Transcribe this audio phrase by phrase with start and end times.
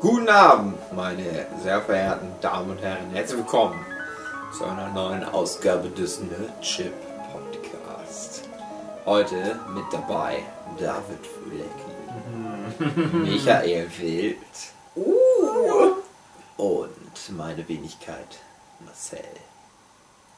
[0.00, 3.10] Guten Abend, meine sehr verehrten Damen und Herren.
[3.12, 3.84] Herzlich willkommen
[4.56, 6.94] zu einer neuen Ausgabe des Nerdchip
[7.30, 8.48] Podcast.
[9.04, 10.42] Heute mit dabei
[10.78, 11.92] David Fulecki,
[13.12, 14.36] Michael Wild
[16.56, 18.38] und meine Wenigkeit
[18.82, 19.20] Marcel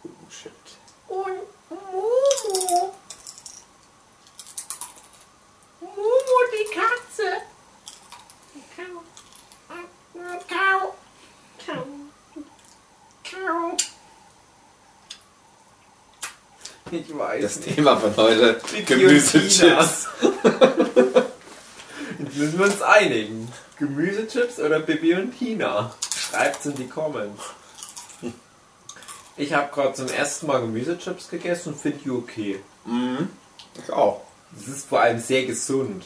[0.02, 0.52] Hugenschütt.
[1.06, 1.38] Und
[1.70, 2.94] Momo.
[5.80, 7.01] Momo, die Katze.
[16.92, 17.74] Ich weiß Das nicht.
[17.76, 20.08] Thema von heute Gemüsechips.
[22.18, 23.50] Jetzt müssen wir uns einigen.
[23.78, 25.94] Gemüsechips oder Bibi und Tina?
[26.14, 27.42] Schreibt's in die Comments.
[29.38, 32.60] Ich habe gerade zum ersten Mal Gemüsechips gegessen und finde die okay.
[32.84, 33.30] Mhm.
[33.82, 34.20] Ich auch.
[34.54, 36.04] Das ist vor allem sehr gesund.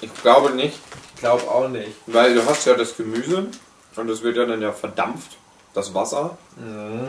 [0.00, 0.78] Ich glaube nicht,
[1.14, 1.90] Ich glaube auch nicht.
[2.06, 3.48] weil du hast ja das Gemüse
[3.96, 5.36] und das wird ja dann ja verdampft,
[5.72, 6.38] das Wasser.
[6.56, 7.08] Mhm.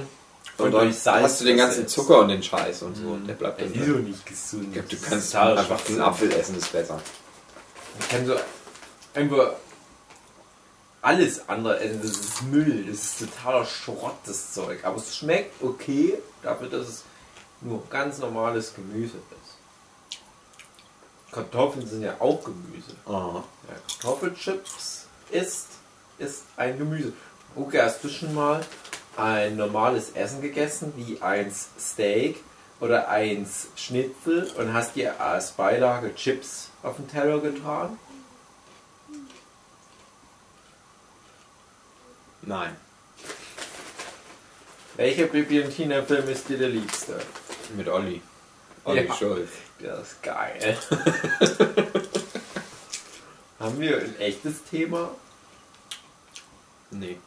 [0.57, 1.87] Und Und durch Salz hast du den ganzen.
[1.87, 3.07] Zucker und den Scheiß und so.
[3.09, 4.03] Und der bleibt dann ist so drin.
[4.05, 4.67] nicht gesund.
[4.67, 7.01] Ich glaub, du kannst einfach einen Apfel essen, ist besser.
[7.99, 8.35] Ich kann so
[9.13, 9.53] einfach
[11.01, 12.01] alles andere essen.
[12.01, 12.85] Das ist Müll.
[12.89, 14.83] Das ist totaler Schrott, das Zeug.
[14.83, 17.03] Aber es schmeckt okay, dafür, dass es
[17.61, 19.57] nur ganz normales Gemüse ist.
[21.31, 22.91] Kartoffeln sind ja auch Gemüse.
[23.07, 23.43] Ja,
[23.89, 25.67] Kartoffelchips ist,
[26.17, 27.11] ist ein Gemüse.
[27.55, 28.65] Okay, hast du schon mal
[29.17, 32.37] ein normales Essen gegessen, wie eins Steak
[32.79, 37.97] oder eins Schnitzel und hast dir als Beilage Chips auf den Teller getan?
[42.41, 42.75] Nein.
[44.95, 47.19] Welcher Bibi und Tina Film ist dir der liebste?
[47.75, 48.21] Mit Olli.
[48.85, 49.15] Olli Ja.
[49.15, 49.49] Schulz.
[49.79, 50.77] Das ist geil.
[53.59, 55.11] Haben wir ein echtes Thema?
[56.91, 57.17] Nee.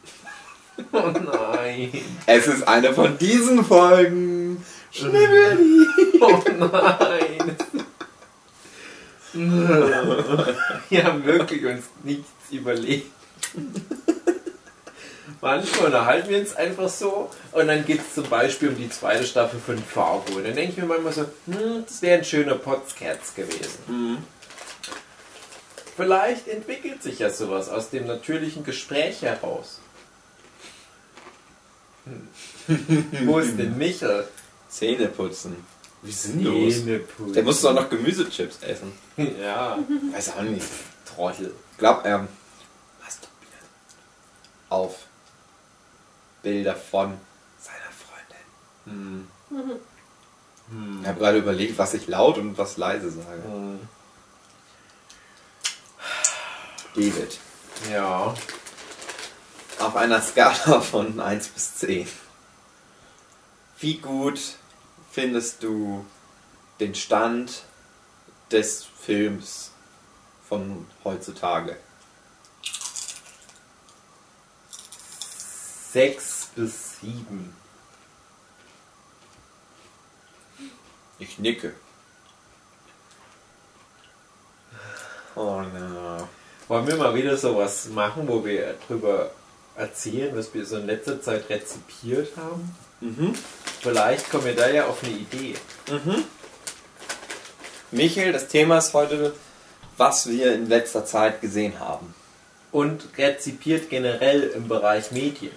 [0.93, 1.93] Oh nein.
[2.27, 4.65] Es ist eine von diesen Folgen.
[4.91, 5.87] Schnibbeli.
[6.21, 7.56] Oh nein.
[10.89, 13.06] Wir haben wirklich uns nichts überlegt.
[15.41, 19.25] Manchmal unterhalten wir uns einfach so und dann geht es zum Beispiel um die zweite
[19.25, 20.41] Staffel von Fargo.
[20.41, 23.78] Dann denke ich mir manchmal so, hm, das wäre ein schöner Podcast gewesen.
[23.87, 24.19] Mhm.
[25.97, 29.78] Vielleicht entwickelt sich ja sowas aus dem natürlichen Gespräch heraus.
[32.66, 33.06] Hm.
[33.26, 34.26] Wo ist denn Michael?
[34.69, 35.56] Zähne putzen.
[36.02, 36.74] Wie sinnlos.
[36.74, 37.32] Zähneputzen.
[37.32, 38.92] Der muss doch noch Gemüsechips essen.
[39.41, 39.78] Ja,
[40.12, 40.66] Weiß auch nicht.
[41.06, 41.54] Trottel.
[41.76, 42.28] Glaub, ähm,
[43.02, 43.62] masturbiert.
[44.68, 44.97] Auf
[46.42, 47.14] Bilder von
[47.58, 47.91] seiner
[48.86, 49.28] Freundin.
[50.70, 51.00] Hm.
[51.02, 53.42] Ich habe gerade überlegt, was ich laut und was leise sage.
[53.44, 53.80] Hm.
[56.94, 57.38] David.
[57.92, 58.34] Ja.
[59.78, 62.09] Auf einer Skala von 1 bis 10.
[63.78, 64.41] Wie gut
[65.12, 66.05] findest du
[66.81, 67.62] den Stand
[68.50, 69.71] des Films
[70.49, 71.77] von heutzutage?
[75.93, 77.56] Sechs bis sieben.
[81.21, 81.72] Ich nicke.
[85.37, 86.28] Oh no.
[86.66, 89.31] Wollen wir mal wieder sowas machen, wo wir drüber
[89.78, 92.77] erzählen, was wir so in letzter Zeit rezipiert haben?
[93.00, 93.34] Mhm.
[93.81, 95.55] Vielleicht kommen wir da ja auf eine Idee.
[95.91, 96.25] Mhm.
[97.91, 99.33] Michael, das Thema ist heute,
[99.97, 102.15] was wir in letzter Zeit gesehen haben.
[102.71, 105.55] Und rezipiert generell im Bereich Medien.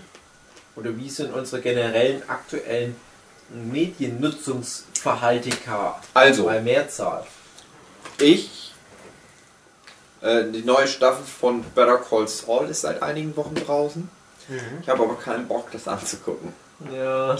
[0.77, 2.95] Oder wie sind unsere generellen aktuellen
[3.49, 6.01] Mediennutzungsverhaltika?
[6.13, 6.45] Also.
[6.45, 7.27] Mal Mehrzahl.
[8.17, 8.70] Ich,
[10.21, 14.09] äh, die neue Staffel von Better Call Saul ist seit einigen Wochen draußen.
[14.81, 16.53] Ich habe aber keinen Bock, das anzugucken.
[16.93, 17.37] Ja.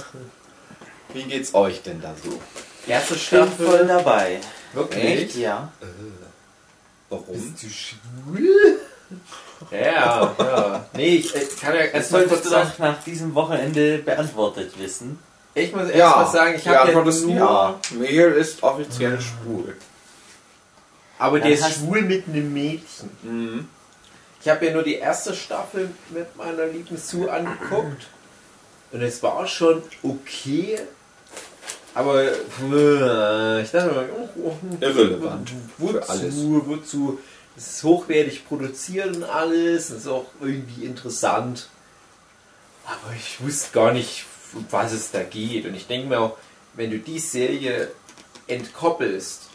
[1.14, 2.40] Wie geht's euch denn da so?
[2.88, 3.88] Erste Ich bin voll Staffel.
[3.88, 4.40] dabei.
[4.74, 5.04] Wirklich?
[5.04, 5.36] Echt?
[5.36, 5.72] Ja.
[7.10, 7.56] Warum?
[7.62, 8.80] du schwul?
[9.72, 10.86] Ja, ja.
[10.94, 15.20] Nee, ich äh, kann ja mal solltest du doch nach diesem Wochenende beantwortet wissen.
[15.54, 17.36] Ich muss erst mal sagen, ich habe ja Antwort nur.
[17.36, 17.80] ja.
[17.92, 19.76] Michael ist offiziell schwul.
[21.22, 23.12] Aber Dann der ist schwul mit einem Mädchen.
[23.22, 23.68] Mhm.
[24.42, 28.08] Ich habe ja nur die erste Staffel mit meiner lieben Sue angeguckt.
[28.92, 30.80] Und es war schon okay.
[31.94, 36.34] Aber äh, ich dachte mir, oh, oh, Irrelevant wozu, für alles.
[36.38, 37.20] wozu?
[37.56, 39.92] Es ist hochwertig produziert und alles.
[39.92, 41.70] Es ist auch irgendwie interessant.
[42.84, 45.68] Aber ich wusste gar nicht, um was es da geht.
[45.68, 46.38] Und ich denke mir auch,
[46.74, 47.92] wenn du die Serie
[48.48, 49.51] entkoppelst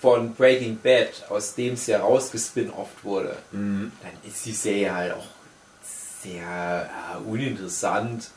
[0.00, 3.92] von Breaking Bad, aus dem es ja rausgespin-offt wurde, Mhm.
[4.02, 5.26] dann ist die Serie halt auch
[6.22, 8.30] sehr ja, uninteressant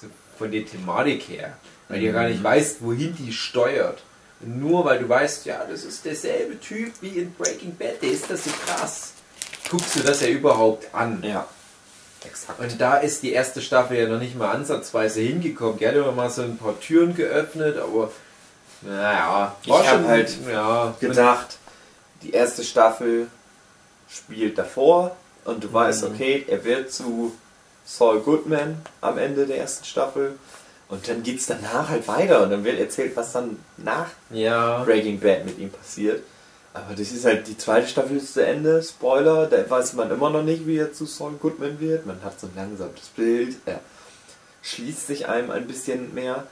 [0.00, 0.06] so
[0.38, 1.56] von der Thematik her.
[1.88, 4.02] Weil du ja gar nicht weißt, wohin die steuert.
[4.40, 8.28] Nur weil du weißt, ja, das ist derselbe Typ wie in Breaking Bad, der ist
[8.30, 9.12] das so krass.
[9.70, 11.22] Guckst du das ja überhaupt an.
[11.22, 11.46] Ja.
[12.24, 12.58] Exakt.
[12.60, 15.78] Und da ist die erste Staffel ja noch nicht mal ansatzweise hingekommen.
[15.78, 18.10] Die hat immer mal so ein paar Türen geöffnet, aber
[18.86, 21.58] naja, Ich hab halt ja, gedacht,
[22.22, 23.28] die erste Staffel
[24.08, 26.14] spielt davor und du weißt, Mhm.
[26.14, 27.34] okay, er wird zu
[27.84, 30.38] Saul Goodman am Ende der ersten Staffel
[30.88, 34.82] und dann geht es danach halt weiter und dann wird erzählt, was dann nach ja,
[34.84, 36.22] Breaking Bad mit ihm passiert.
[36.74, 40.30] Aber das ist halt, die zweite Staffel ist zu Ende, Spoiler, da weiß man immer
[40.30, 42.04] noch nicht, wie er zu Saul Goodman wird.
[42.06, 43.80] Man hat so ein langsames Bild, er
[44.62, 46.44] schließt sich einem ein bisschen mehr.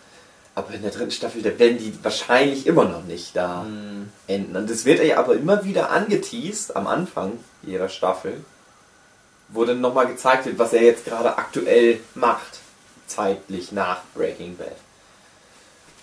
[0.57, 4.11] Aber in der dritten Staffel, da werden die wahrscheinlich immer noch nicht da Mhm.
[4.29, 4.57] enden.
[4.57, 8.45] Und das wird ja aber immer wieder angeteased am Anfang jeder Staffel,
[9.49, 12.61] wo dann nochmal gezeigt wird, was er jetzt gerade aktuell macht,
[13.09, 14.77] zeitlich nach Breaking Bad.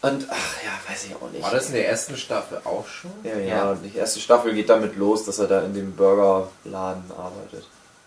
[0.02, 1.44] Und ach ja, weiß ich auch nicht.
[1.44, 3.12] War das in der ersten Staffel auch schon?
[3.24, 3.76] Ja, ja, Ja.
[3.76, 7.66] die erste Staffel geht damit los, dass er da in dem Burgerladen arbeitet.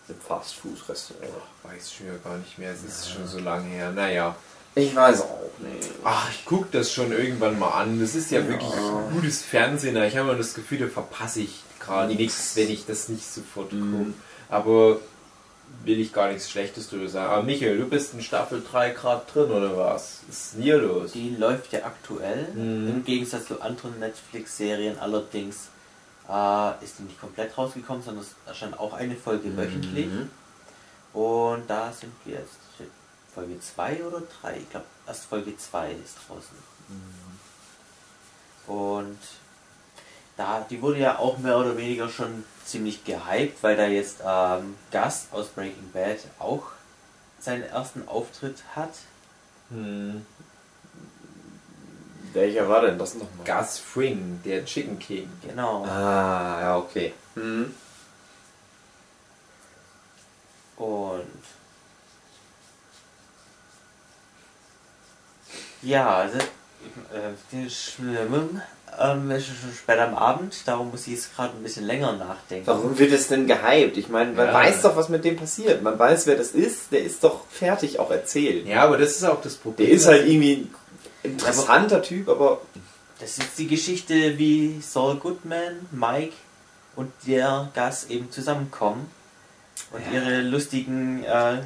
[0.09, 1.31] Im Fast-Food-Restaurant.
[1.63, 3.91] Weiß ich schon ja gar nicht mehr, es ist schon so lange her.
[3.91, 4.35] Naja.
[4.75, 5.89] Ich weiß auch nicht.
[6.03, 7.99] Ach, ich gucke das schon irgendwann mal an.
[7.99, 8.47] Das ist ja, Ja.
[8.47, 8.71] wirklich
[9.13, 9.95] gutes Fernsehen.
[10.03, 13.69] Ich habe immer das Gefühl, da verpasse ich gerade nichts, wenn ich das nicht sofort
[13.69, 13.81] gucke.
[13.81, 14.13] Mhm.
[14.49, 14.99] Aber
[15.83, 17.31] will ich gar nichts Schlechtes drüber sagen.
[17.31, 20.19] Aber Michael, du bist in Staffel 3 Grad drin, oder was?
[20.27, 21.11] Was ist hier los?
[21.13, 22.47] Die läuft ja aktuell.
[22.53, 22.87] Mhm.
[22.89, 25.69] Im Gegensatz zu anderen Netflix-Serien allerdings
[26.29, 30.07] äh, ist die nicht komplett rausgekommen, sondern es erscheint auch eine Folge wöchentlich.
[30.07, 30.29] Mhm.
[31.19, 32.57] Und da sind wir jetzt
[33.35, 34.57] Folge 2 oder 3.
[34.57, 36.57] Ich glaube, erst Folge 2 ist draußen.
[38.67, 39.19] Und
[40.37, 44.75] da, die wurde ja auch mehr oder weniger schon ziemlich gehypt, weil da jetzt ähm,
[44.91, 46.63] Gus aus Breaking Bad auch
[47.39, 48.93] seinen ersten Auftritt hat.
[49.69, 50.25] Hm.
[52.33, 53.45] Welcher war denn das nochmal?
[53.45, 55.29] Gus Fring, der Chicken King.
[55.47, 55.85] Genau.
[55.85, 57.13] Ah, ja, okay.
[57.35, 57.73] Mhm.
[60.77, 61.43] Und
[65.85, 68.61] ja, also, äh, die Schwimmen
[68.99, 72.65] ähm, ist schon später am Abend, darum muss ich jetzt gerade ein bisschen länger nachdenken.
[72.67, 73.97] Warum wird es denn gehypt?
[73.97, 74.53] Ich meine, man Ja.
[74.53, 75.81] weiß doch, was mit dem passiert.
[75.81, 76.91] Man weiß, wer das ist.
[76.91, 78.67] Der ist doch fertig auch erzählt.
[78.67, 79.87] Ja, aber das ist auch das Problem.
[79.87, 80.75] Der ist halt irgendwie ein
[81.23, 82.61] interessanter Typ, aber
[83.19, 86.33] Das ist die Geschichte, wie Saul Goodman, Mike
[86.97, 89.09] und der Gus eben zusammenkommen
[89.91, 90.19] und Ja.
[90.19, 91.59] ihre lustigen äh,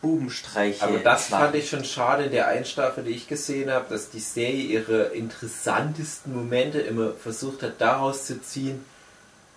[0.00, 0.82] Bubenstreiche.
[0.82, 4.10] Aber das fand ich schon schade in der einen Staffel, die ich gesehen habe, dass
[4.10, 8.84] die Serie ihre interessantesten Momente immer versucht hat, daraus zu ziehen,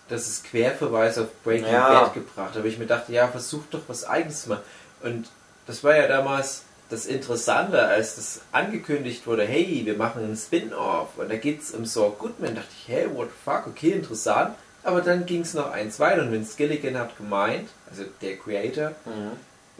[0.08, 2.02] dass es Querverweis auf Breaking Ja.
[2.02, 2.58] Bad gebracht hat.
[2.58, 4.62] Aber ich mir dachte, ja, versuch doch was Eigenes zu machen.
[5.02, 5.28] Und
[5.66, 11.10] das war ja damals das Interessante, als das angekündigt wurde, hey, wir machen einen Spin-off
[11.16, 14.56] und da geht es um Saul Goodman, dachte ich, hey, what the fuck, okay, interessant.
[14.82, 18.92] Aber dann ging es noch eins weiter und Vince Gilligan hat gemeint, also der Creator,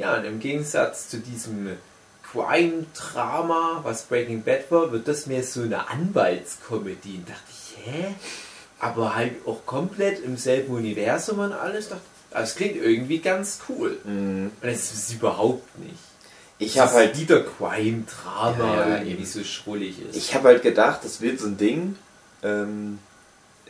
[0.00, 1.76] ja, und im Gegensatz zu diesem
[2.32, 7.16] Crime-Drama, was Breaking Bad war, wird das mehr so eine Anwaltskomödie.
[7.16, 8.14] Und dachte ich, hä?
[8.78, 11.90] Aber halt auch komplett im selben Universum und alles.
[11.90, 13.98] Dachte, also es klingt irgendwie ganz cool.
[14.04, 15.98] Und es ist es überhaupt nicht.
[16.58, 20.16] ich habe halt wieder Crime-Drama Ja, ja, irgendwie so schrullig ist.
[20.16, 21.96] Ich habe halt gedacht, das wird so ein Ding.
[22.42, 23.00] Ähm,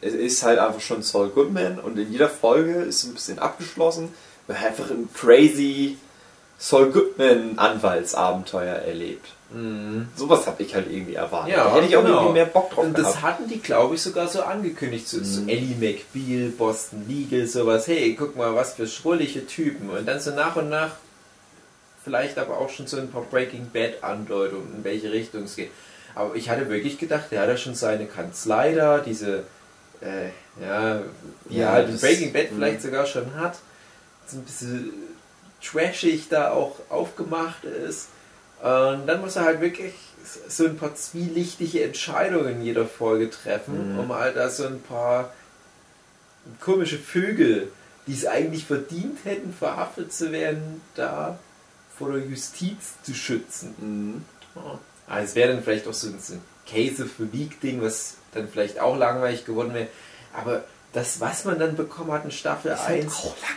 [0.00, 3.38] es ist halt einfach schon Saul Goodman und in jeder Folge ist so ein bisschen
[3.38, 4.14] abgeschlossen,
[4.48, 5.98] einfach ein crazy
[6.62, 9.26] Saul Goodman Anwaltsabenteuer erlebt.
[9.50, 10.08] Mhm.
[10.14, 11.54] Sowas habe ich halt irgendwie erwartet.
[11.56, 12.16] Ja, da hätte ich auch genau.
[12.18, 13.22] irgendwie mehr Bock drauf Und das gehabt.
[13.22, 15.08] hatten die, glaube ich, sogar so angekündigt.
[15.08, 15.48] So, so Mhm.
[15.48, 17.86] Ellie McBeal, Boston Legal, sowas.
[17.88, 19.88] Hey, guck mal, was für schrullige Typen.
[19.90, 20.92] Und dann so nach und nach
[22.04, 25.70] vielleicht aber auch schon so ein paar Breaking Bad Andeutungen, in welche Richtung es geht.
[26.14, 29.44] Aber ich hatte wirklich gedacht, der hat ja schon seine Kanzlei da, diese,
[30.02, 30.28] äh,
[30.62, 31.00] ja,
[31.48, 32.56] die Ja, er halt Breaking Bad mhm.
[32.56, 33.58] vielleicht sogar schon hat.
[34.26, 34.92] So ein bisschen
[35.62, 38.08] trashig da auch aufgemacht ist.
[38.62, 39.94] Und dann muss er halt wirklich
[40.48, 43.98] so ein paar zwielichtige Entscheidungen in jeder Folge treffen, Mhm.
[44.00, 45.32] um halt da so ein paar
[46.60, 47.72] komische Vögel,
[48.06, 51.38] die es eigentlich verdient hätten, verhaftet zu werden, da
[51.98, 53.74] vor der Justiz zu schützen.
[53.78, 54.24] Mhm.
[54.56, 54.78] Ja.
[55.06, 58.14] Also es wäre dann vielleicht auch so ein, so ein Case of the Week-Ding, was
[58.32, 59.88] dann vielleicht auch langweilig geworden wäre.
[60.32, 63.04] Aber das, was man dann bekommen hat in Staffel 1,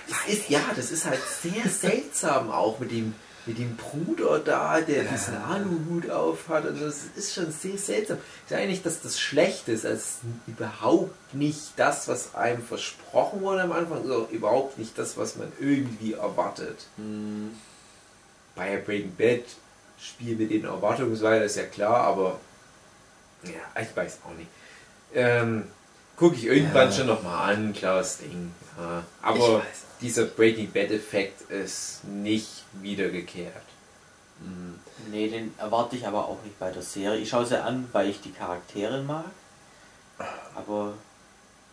[0.08, 4.80] das ist, ja, das ist halt sehr seltsam auch mit dem mit dem Bruder da,
[4.80, 6.66] der diesen Aluhut auf hat.
[6.66, 8.18] Und das ist schon sehr seltsam.
[8.46, 9.84] Ich sage nicht, dass das schlecht ist.
[9.84, 14.04] Ist überhaupt nicht das, was einem versprochen wurde am Anfang.
[14.04, 16.88] Also überhaupt nicht das, was man irgendwie erwartet.
[18.56, 19.44] Bei Breaking Bad
[20.00, 22.40] Spiel mit den Erwartungsweisen ist ja klar, aber
[23.44, 24.50] ja, ich weiß auch nicht.
[25.14, 25.68] Ähm,
[26.24, 26.96] Gucke ich irgendwann Ja.
[26.96, 28.54] schon nochmal an, klares Ding.
[28.80, 29.04] Ja.
[29.22, 29.62] Aber
[30.00, 33.52] dieser Breaking Bad Effekt ist nicht wiedergekehrt.
[35.12, 37.20] Nee, den erwarte ich aber auch nicht bei der Serie.
[37.20, 39.26] Ich schaue sie an, weil ich die Charaktere mag.
[40.56, 40.94] Aber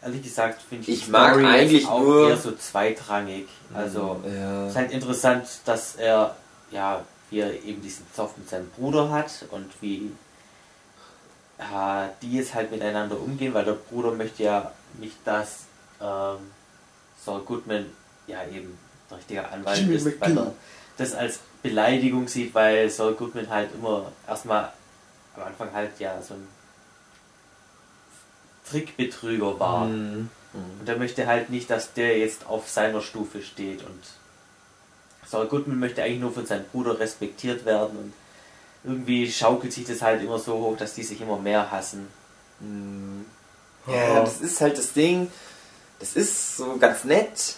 [0.02, 3.46] ehrlich gesagt finde ich, Ich die mag Story eigentlich auch nur- eher so zweitrangig.
[3.72, 4.64] Also Ja.
[4.64, 6.34] es ist halt interessant, dass er
[6.72, 10.10] ja wie er eben diesen Zoff mit seinem Bruder hat und wie
[11.60, 15.64] ja, die jetzt halt miteinander umgehen, weil der Bruder möchte ja nicht, dass
[16.00, 16.38] ähm,
[17.22, 17.86] Saul Goodman
[18.26, 18.78] ja eben
[19.10, 20.40] ein richtiger Anwalt Jimmy ist, weil McGee.
[20.40, 20.54] er
[20.96, 24.72] das als Beleidigung sieht, weil Saul Goodman halt immer erstmal
[25.36, 26.48] am Anfang halt ja so ein
[28.68, 29.86] Trickbetrüger war.
[29.86, 30.30] Mhm.
[30.80, 34.00] Und er möchte halt nicht, dass der jetzt auf seiner Stufe steht und
[35.26, 38.12] Saul Goodman möchte eigentlich nur von seinem Bruder respektiert werden und
[38.84, 42.08] irgendwie schaukelt sich das halt immer so hoch, dass die sich immer mehr hassen.
[43.86, 45.30] Ja, das ist halt das Ding.
[45.98, 47.56] Das ist so ganz nett.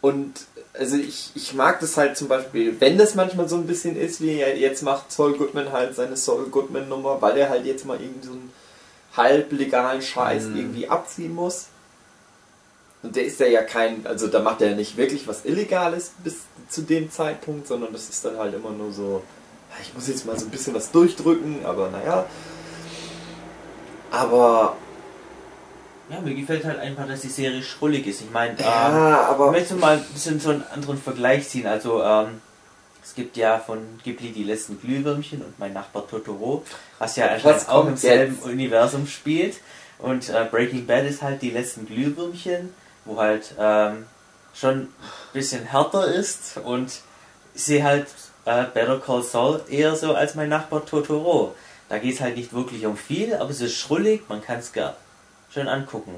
[0.00, 0.34] Und
[0.74, 4.20] also ich, ich mag das halt zum Beispiel, wenn das manchmal so ein bisschen ist,
[4.20, 7.86] wie er jetzt macht Saul Goodman halt seine Saul Goodman Nummer, weil er halt jetzt
[7.86, 8.52] mal irgendwie so einen
[9.16, 10.56] halblegalen Scheiß Mhm.
[10.56, 11.66] irgendwie abziehen muss.
[13.02, 16.36] Und der ist ja ja kein, also da macht er nicht wirklich was Illegales bis
[16.68, 19.22] zu dem Zeitpunkt, sondern das ist dann halt immer nur so, ja,
[19.82, 22.26] ich muss jetzt mal so ein bisschen was durchdrücken, aber naja.
[24.10, 24.76] Aber
[26.08, 28.20] Ja, mir gefällt halt einfach, dass die Serie schrullig ist.
[28.20, 29.46] Ich meine, ähm, Ja, aber.
[29.46, 31.66] ich möchte mal ein bisschen so einen anderen Vergleich ziehen.
[31.66, 32.40] Also, ähm,
[33.02, 36.64] es gibt ja von Ghibli die letzten Glühwürmchen und mein Nachbar Totoro,
[36.98, 38.38] was ja anscheinend auch im selben?
[38.44, 39.56] Universum spielt.
[39.98, 42.72] Und äh, Breaking Bad ist halt die letzten Glühwürmchen,
[43.04, 44.06] wo halt ähm,
[44.54, 44.88] schon ein
[45.32, 47.00] bisschen härter ist und
[47.54, 48.06] ich sehe halt
[48.46, 51.54] äh, Better Call Saul eher so als mein Nachbar Totoro.
[51.88, 54.72] Da geht es halt nicht wirklich um viel, aber es ist schrullig, man kann es
[55.52, 56.14] schön angucken.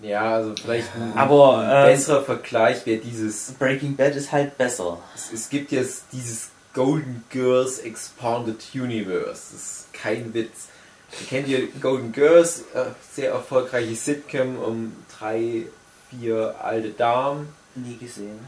[0.00, 4.58] Ja, also vielleicht ein, Aber, ein äh, besserer Vergleich wäre dieses Breaking Bad ist halt
[4.58, 4.98] besser.
[5.14, 9.30] Es, es gibt jetzt dieses Golden Girls Expanded Universe.
[9.30, 10.68] Das ist kein Witz.
[11.20, 15.66] Ihr kennt ihr Golden Girls, äh, sehr erfolgreiche Sitcom um drei,
[16.10, 17.48] vier alte Damen.
[17.74, 18.38] Nie gesehen.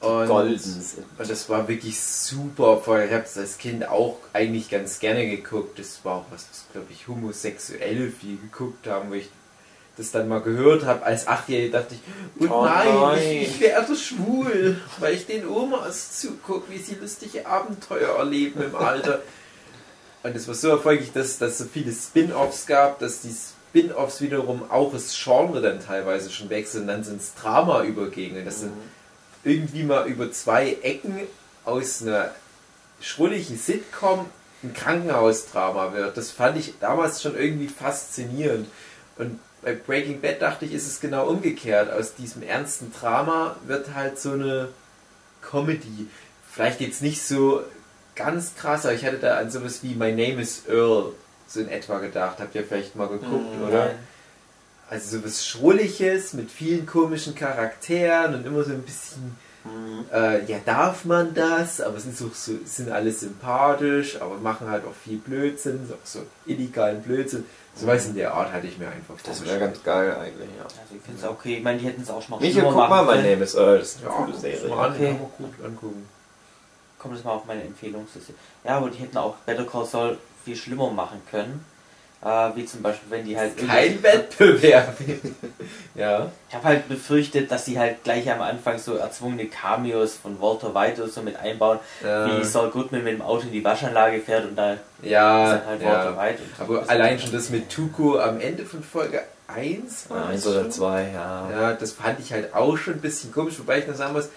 [0.00, 1.04] Und, golden sind.
[1.18, 2.80] und das war wirklich super.
[2.82, 5.78] Vorher ich habe es als Kind auch eigentlich ganz gerne geguckt.
[5.78, 9.28] Das war auch was, was glaube ich homosexuell viel geguckt haben, wo ich
[9.98, 13.18] das dann mal gehört habe als Achtjährige, dachte ich, und Oh nein, nein.
[13.22, 18.74] Ich, ich werde schwul, weil ich den Omas zugucke, wie sie lustige Abenteuer erleben im
[18.74, 19.20] Alter.
[20.22, 24.20] Und es war so erfolgreich, dass dass es so viele Spin-Offs gab, dass die Spin-Offs
[24.20, 28.38] wiederum auch das Genre dann teilweise schon wechseln dann so ins Drama übergingen.
[28.38, 28.72] Und das sind
[29.44, 31.20] irgendwie mal über zwei Ecken
[31.64, 32.30] aus einer
[33.00, 34.26] schrulligen Sitcom
[34.62, 36.16] ein Krankenhausdrama wird.
[36.16, 38.68] Das fand ich damals schon irgendwie faszinierend.
[39.16, 41.90] Und bei Breaking Bad dachte ich, ist es genau umgekehrt.
[41.92, 44.68] Aus diesem ernsten Drama wird halt so eine
[45.42, 46.08] Comedy.
[46.50, 47.62] Vielleicht jetzt nicht so
[48.16, 51.14] ganz krass, aber ich hatte da an sowas wie My Name is Earl
[51.46, 52.36] so in etwa gedacht.
[52.38, 53.86] Habt ihr vielleicht mal geguckt, Mhm, oder?
[53.86, 53.98] Nein.
[54.90, 59.36] Also so was Schrulliges mit vielen komischen Charakteren und immer so ein bisschen,
[60.12, 64.84] äh, ja, darf man das, aber sind, so, so, sind alle sympathisch, aber machen halt
[64.84, 67.44] auch viel Blödsinn, so, so illegalen Blödsinn.
[67.76, 70.64] So was in der Art hatte ich mir einfach Das wäre ganz geil eigentlich, ja.
[70.64, 71.58] Also ich finde es okay.
[71.58, 73.22] Ich meine, die hätten es auch schon mal Michael, guck mal, mein.
[73.22, 73.78] Name is Earl.
[73.78, 74.68] Das ist eine Ja, coole guck's Serie.
[74.68, 75.16] mal an, Okay.
[75.38, 76.08] gut angucken.
[76.98, 78.34] Kommt das mal auf meine Empfehlungsliste.
[78.64, 81.64] Ja, aber die hätten auch Better Call Saul viel schlimmer machen können.
[82.22, 83.56] Äh, wie zum Beispiel, wenn die halt...
[83.56, 84.94] Kein Wettbewerb.
[85.94, 86.30] ja.
[86.50, 90.74] Ich habe halt befürchtet, dass sie halt gleich am Anfang so erzwungene Cameos von Walter
[90.74, 94.20] White oder so mit einbauen, wie Äh, Saul Goodman mit dem Auto in die Waschanlage
[94.20, 96.22] fährt und da ist ja, dann halt Walter ja.
[96.22, 96.42] White.
[96.42, 100.52] Und Aber allein schon das mit Tuko am Ende von Folge 1 war Eins das
[100.52, 100.70] oder schon?
[100.72, 101.50] zwei, ja.
[101.50, 104.28] Ja, das fand ich halt auch schon ein bisschen komisch, wobei ich noch sagen muss,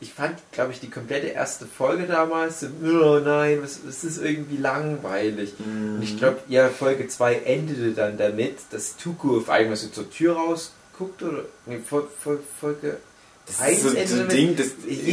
[0.00, 5.54] ich fand, glaube ich, die komplette erste Folge damals, oh nein, es ist irgendwie langweilig.
[5.58, 10.10] Und ich glaube, ja, Folge 2 endete dann damit, dass Tuko auf einmal so zur
[10.10, 11.44] Tür rausguckt, oder?
[11.64, 12.98] Nee, Fol- Fol- Folge
[13.46, 14.66] Das ist so, so ein Ding, das,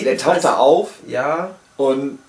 [0.04, 2.20] der taucht da auf Ja, und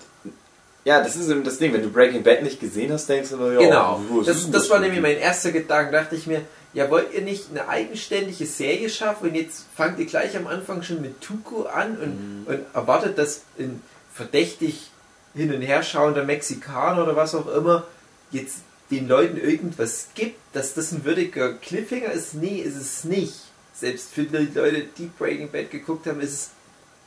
[0.85, 1.73] Ja, das ist eben das Ding.
[1.73, 4.69] Wenn du Breaking Bad nicht gesehen hast, denkst du ja, Genau, was das, denn das
[4.69, 5.91] war nämlich ein- mein erster Gedanke.
[5.91, 6.41] Dachte ich mir,
[6.75, 10.83] ja, wollt ihr nicht eine eigenständige Serie schaffen und jetzt fangt ihr gleich am Anfang
[10.83, 13.81] schon mit Tuco an und, und erwartet, dass ein
[14.13, 14.91] verdächtig
[15.33, 17.85] hin und her schauender Mexikaner oder was auch immer
[18.31, 18.57] jetzt
[18.91, 22.35] den Leuten irgendwas gibt, dass das ein würdiger Cliffhanger ist?
[22.35, 23.35] Nee, ist es nicht.
[23.73, 26.49] Selbst für die Leute, die Breaking Bad geguckt haben, ist es,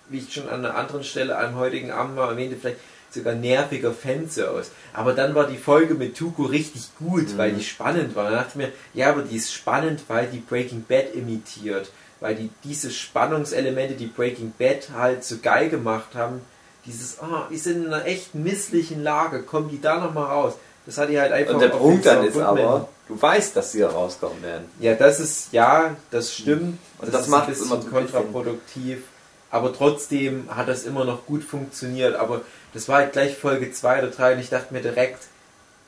[0.09, 3.93] wie ich schon an einer anderen Stelle am heutigen Abend mal erwähnte, vielleicht sogar nerviger
[3.93, 4.71] Fanservice.
[4.93, 8.25] Aber dann war die Folge mit Tuco richtig gut, weil die spannend war.
[8.25, 11.91] Dann dachte ich mir, ja, aber die ist spannend, weil die Breaking Bad imitiert.
[12.21, 16.41] Weil die diese Spannungselemente, die Breaking Bad halt so geil gemacht haben,
[16.87, 20.55] dieses, ah, die sind in einer echt misslichen Lage, kommen die da nochmal raus.
[20.87, 23.81] Das hat die halt einfach Und der Punkt dann ist aber, du weißt, dass sie
[23.81, 24.65] da rauskommen werden.
[24.81, 26.79] ja, das ist, ja, das stimmt.
[26.99, 29.03] Und das macht's ein bisschen immer ein bisschen- kontraproduktiv.
[29.51, 32.17] Aber trotzdem hat das immer noch gut funktioniert.
[32.17, 32.43] Aber
[32.75, 35.27] das war halt gleich Folge 2 oder 3 und ich dachte mir direkt,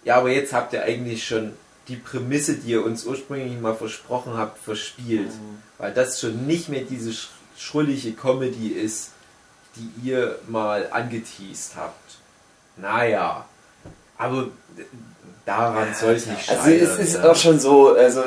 [0.05, 1.53] ja, aber jetzt habt ihr eigentlich schon
[1.89, 5.29] die Prämisse, die ihr uns ursprünglich mal versprochen habt, verspielt.
[5.29, 5.63] Mhm.
[5.79, 9.11] Weil das schon nicht mehr diese sch schrullige Comedy ist,
[9.77, 12.17] die ihr mal angeteased habt.
[12.79, 13.45] Naja,
[14.17, 14.49] aber
[15.45, 16.65] daran soll es nicht scheitern.
[16.65, 17.31] Also es ist ja.
[17.31, 18.23] auch schon so, also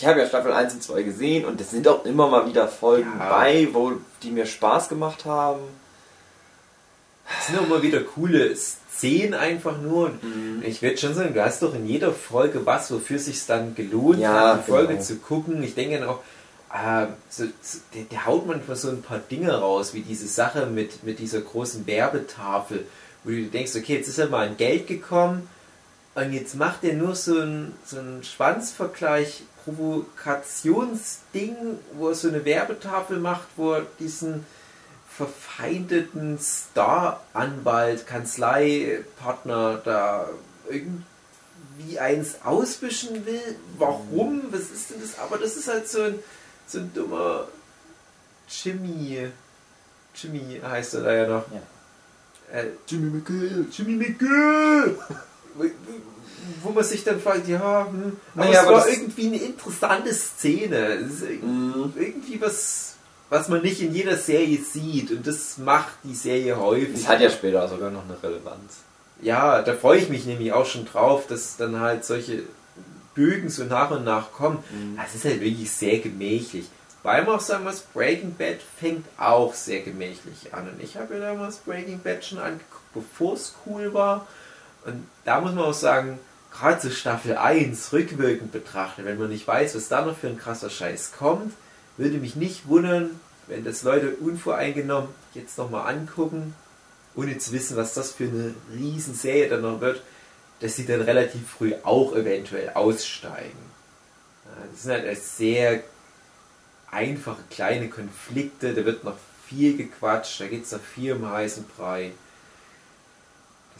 [0.00, 2.68] ich habe ja Staffel 1 und 2 gesehen und es sind auch immer mal wieder
[2.68, 3.28] Folgen Ja.
[3.28, 3.92] bei, wo
[4.22, 5.60] die mir Spaß gemacht haben.
[7.38, 10.08] Es sind auch immer wieder coole Szenen einfach nur.
[10.22, 10.62] Mhm.
[10.64, 13.74] Ich würde schon sagen, du hast doch in jeder Folge was, wofür es sich dann
[13.74, 15.02] gelohnt Ja, hat, die Folge genau.
[15.04, 15.62] zu gucken.
[15.62, 16.20] Ich denke dann auch,
[16.72, 20.66] äh, so, so, der, der haut manchmal so ein paar Dinge raus, wie diese Sache
[20.66, 22.86] mit, mit dieser großen Werbetafel,
[23.24, 25.48] wo du denkst, okay, jetzt ist er mal an Geld gekommen
[26.14, 31.56] und jetzt macht er nur so ein, so ein Schwanzvergleich, Provokationsding,
[31.94, 34.44] wo er so eine Werbetafel macht, wo er diesen
[35.08, 40.28] verfeindeten Star-Anwalt, Kanzleipartner da
[40.68, 43.56] irgendwie eins auswischen will.
[43.76, 44.44] Warum?
[44.50, 45.18] Was ist denn das?
[45.18, 46.20] Aber das ist halt so ein,
[46.66, 47.48] so ein dummer
[48.48, 49.30] Jimmy.
[50.14, 51.44] Jimmy heißt er da ja noch.
[52.52, 53.66] Äh, Jimmy McGill.
[53.70, 54.98] Jimmy McGill!
[56.62, 59.36] Wo man sich dann fragt, ja, hm, aber Naja, es aber war das- irgendwie eine
[59.38, 60.96] interessante Szene.
[60.96, 61.92] Irg- Mhm.
[61.96, 62.94] irgendwie was,
[63.28, 66.94] was man nicht in jeder Serie sieht und das macht die Serie häufig.
[66.94, 68.78] Es hat ja später sogar noch eine Relevanz.
[69.22, 72.42] Ja, da freue ich mich nämlich auch schon drauf, dass dann halt solche
[73.14, 74.62] Bögen so nach und nach kommen.
[75.06, 76.66] Es ist halt wirklich sehr gemächlich.
[77.02, 80.68] Weil man auch sagen muss, Breaking Bad fängt auch sehr gemächlich an.
[80.68, 84.26] Und ich habe ja damals Breaking Bad schon angeguckt, bevor es cool war.
[84.84, 86.18] Und da muss man auch sagen,
[86.52, 90.38] gerade so Staffel 1 rückwirkend betrachtet, wenn man nicht weiß, was da noch für ein
[90.38, 91.52] krasser Scheiß kommt,
[91.96, 96.54] würde mich nicht wundern, wenn das Leute unvoreingenommen jetzt nochmal angucken,
[97.14, 100.02] ohne zu wissen, was das für eine Riesenserie dann noch wird,
[100.60, 103.58] dass sie dann relativ früh auch eventuell aussteigen.
[104.72, 105.82] Das sind halt sehr
[106.90, 111.64] einfache kleine Konflikte, da wird noch viel gequatscht, da geht es noch viel um heißen
[111.76, 112.12] Brei.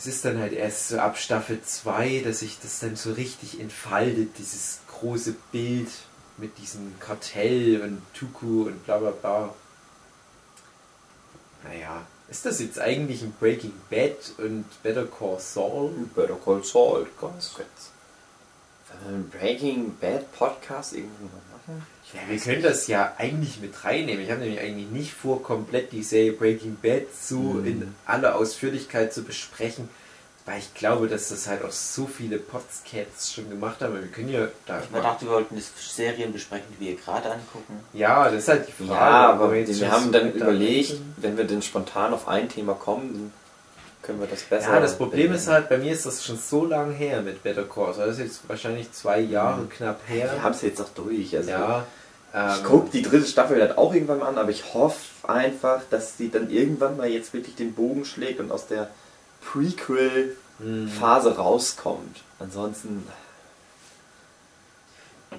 [0.01, 3.61] Das ist dann halt erst so ab Staffel 2, dass sich das dann so richtig
[3.61, 5.91] entfaltet, dieses große Bild
[6.39, 9.55] mit diesem Kartell und Tuku und bla bla bla.
[11.65, 15.91] Naja, ist das jetzt eigentlich ein Breaking Bad und Better Call Saul?
[16.15, 17.91] Better Call Saul, ganz kurz.
[19.03, 21.87] Wir einen Breaking Bad Podcast irgendwo mal machen?
[22.13, 24.25] Ja, wir können das ja eigentlich mit reinnehmen.
[24.25, 27.67] Ich habe nämlich eigentlich nicht vor, komplett die Serie Breaking Bad so Mhm.
[27.67, 29.89] in aller Ausführlichkeit zu besprechen,
[30.47, 33.95] weil ich glaube, dass das halt auch so viele Podcasts schon gemacht haben.
[33.95, 34.81] Wir können ja da.
[34.83, 37.81] Ich dachte, wir wollten das Serien besprechen, die wir gerade angucken.
[37.93, 38.93] ja, das ist halt die Frage.
[38.93, 43.33] Ja, aber wir schon haben dann überlegt, wenn wir denn spontan auf ein Thema kommen,
[44.03, 44.75] können wir das besser.
[44.75, 45.37] Ja, das Problem benennen.
[45.37, 48.07] ist halt, bei mir ist das schon so lang her mit Better Call Saul.
[48.07, 50.43] Das ist jetzt wahrscheinlich zwei Jahre knapp her.
[50.43, 51.37] Haben es jetzt auch durch.
[51.37, 51.87] Also ja.
[52.33, 55.83] Ich ähm, gucke die dritte Staffel halt auch irgendwann mal an, aber ich hoffe einfach,
[55.91, 58.89] dass sie dann irgendwann mal jetzt wirklich den Bogen schlägt und aus der
[59.53, 61.37] Prequel-Phase hm.
[61.37, 62.23] rauskommt.
[62.39, 63.05] Ansonsten,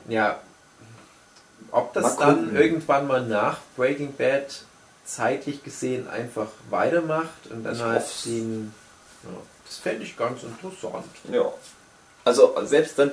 [0.10, 0.40] Ja,
[1.72, 4.64] ob das dann irgendwann mal nach Breaking Bad
[5.06, 8.24] zeitlich gesehen einfach weitermacht und dann Ich halt hoff's.
[8.24, 8.74] den.
[9.24, 9.30] Ja,
[9.66, 11.06] das fände ich ganz interessant.
[11.32, 11.52] ja.
[12.24, 13.12] Also selbst dann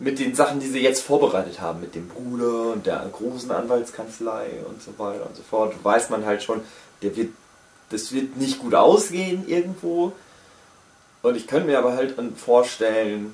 [0.00, 4.48] mit den Sachen, die sie jetzt vorbereitet haben, mit dem Bruder und der großen Anwaltskanzlei
[4.68, 6.60] und so weiter und so fort, weiß man halt schon,
[7.02, 7.28] der wird,
[7.90, 10.12] das wird nicht gut ausgehen irgendwo.
[11.22, 13.32] Und ich könnte mir aber halt vorstellen,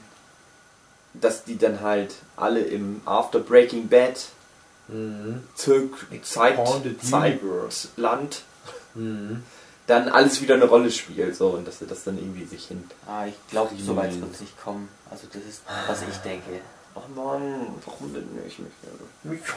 [1.14, 4.26] dass die dann halt alle im After Breaking Bad
[4.88, 5.42] Mhm.
[5.54, 6.58] Zirk, Zeit,
[7.02, 8.42] Zeitland
[8.94, 9.42] Mhm.
[9.86, 11.36] dann alles wieder eine Rolle spielt.
[11.36, 12.82] So, und dass sie das dann irgendwie sich hin.
[13.06, 14.88] Ah, ich glaube, so weit wird es nicht kommen.
[15.10, 16.60] Also das ist, was ich denke.
[16.94, 18.58] Oh Mann, warum denn nicht?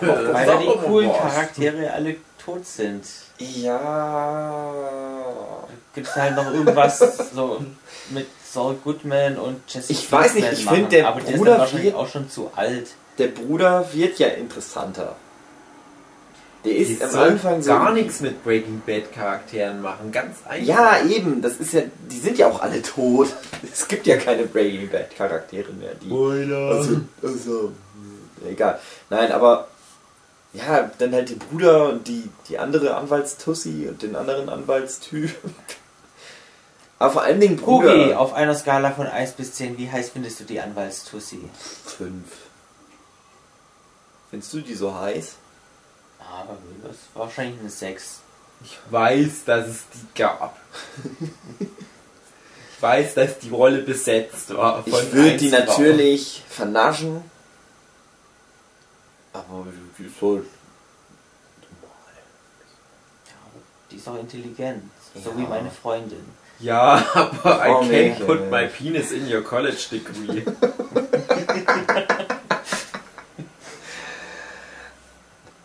[0.01, 3.03] Weil ja die coolen Charaktere alle tot sind.
[3.39, 4.73] Ja.
[5.93, 6.99] Gibt es halt noch irgendwas
[7.33, 7.63] so
[8.11, 11.37] mit Saul Goodman und Jesse Ich weiß nicht, ich machen, find, der aber der ist
[11.37, 12.89] Bruder dann wahrscheinlich auch schon zu alt.
[13.21, 15.15] Der Bruder wird ja interessanter.
[16.65, 17.69] Der ist Die am Anfang so.
[17.69, 20.11] gar nichts mit Breaking Bad Charakteren machen.
[20.11, 20.67] Ganz einfach.
[20.67, 21.83] Ja, eben, das ist ja.
[22.09, 23.27] Die sind ja auch alle tot.
[23.71, 25.93] Es gibt ja keine Breaking Bad Charaktere mehr.
[26.01, 27.71] Die, also, also,
[28.49, 28.79] egal.
[29.11, 29.67] Nein, aber.
[30.53, 35.29] Ja, dann halt den Bruder und die, die andere Anwaltstussi und den anderen Anwaltstyp.
[36.99, 37.93] Aber vor allen Dingen Bruder.
[37.93, 41.39] Hugi, auf einer Skala von 1 bis 10, wie heiß findest du die Anwaltstussi?
[41.85, 42.27] Fünf.
[44.31, 45.35] Findest du die so heiß?
[46.19, 48.19] Aber das ist wahrscheinlich eine 6.
[48.63, 50.57] Ich weiß, dass es die gab.
[51.59, 54.83] ich weiß, dass die Rolle besetzt war.
[54.85, 57.23] Ich würde die natürlich vernaschen.
[59.33, 59.65] Aber
[59.97, 60.43] die ist halt.
[63.25, 63.33] Ja,
[63.89, 64.83] die ist auch intelligent.
[65.15, 65.37] So Ja.
[65.37, 66.23] wie meine Freundin.
[66.59, 68.15] Ja, aber I Oh, can't nee.
[68.25, 70.43] put my penis in your college degree.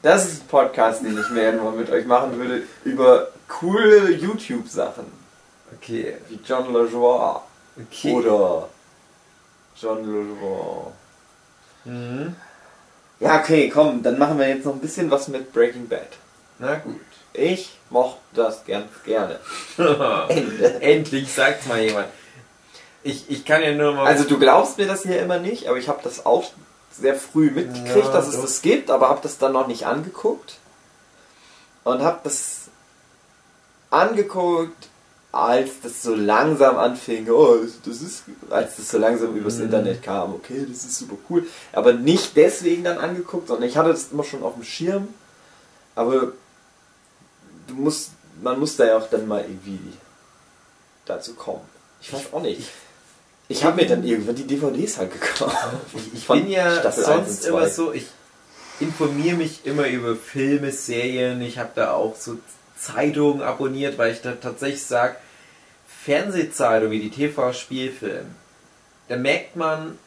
[0.06, 5.04] Das ist ein Podcast, den ich mir irgendwann mit euch machen würde über coole YouTube-Sachen.
[5.74, 6.18] Okay.
[6.28, 7.40] Wie John LeJoie.
[7.76, 8.12] Okay.
[8.12, 8.68] Oder
[9.76, 10.92] John LeJoie.
[11.86, 12.36] Mhm.
[13.18, 16.06] Ja, okay, komm, dann machen wir jetzt noch ein bisschen was mit Breaking Bad.
[16.60, 17.00] Na gut.
[17.32, 19.40] Ich mochte das ganz gerne.
[20.82, 22.06] Endlich sagt mal jemand.
[23.02, 24.06] Ich, ich kann ja nur mal.
[24.06, 26.44] Also du glaubst mir das hier immer nicht, aber ich habe das auch
[27.00, 28.42] sehr früh mitgekriegt, Ja, dass es doch.
[28.42, 30.56] das gibt, aber habe das dann noch nicht angeguckt.
[31.84, 32.62] Und habe das
[33.90, 34.88] angeguckt,
[35.32, 39.64] als das so langsam anfing, oh, das ist, als das so langsam übers Mhm.
[39.64, 41.46] Internet kam, okay, das ist super cool.
[41.72, 45.08] Aber nicht deswegen dann angeguckt, sondern ich hatte das immer schon auf dem Schirm.
[45.94, 46.32] Aber
[47.68, 48.10] du musst,
[48.42, 49.78] man muss da ja auch dann mal irgendwie
[51.04, 51.60] dazu kommen.
[52.00, 52.68] Ich weiß auch nicht.
[53.48, 55.56] Ich habe mir dann irgendwann die DVDs halt gekauft.
[55.94, 57.48] ich, ich bin ja Staffel 1 und sonst 2.
[57.48, 58.06] immer so, ich
[58.80, 61.40] informiere mich immer über Filme, Serien.
[61.42, 62.38] Ich habe da auch so
[62.78, 65.16] Zeitungen abonniert, weil ich da tatsächlich sage,
[66.04, 68.26] Fernsehzeitung wie die TV-Spielfilm,
[69.08, 69.98] da merkt man,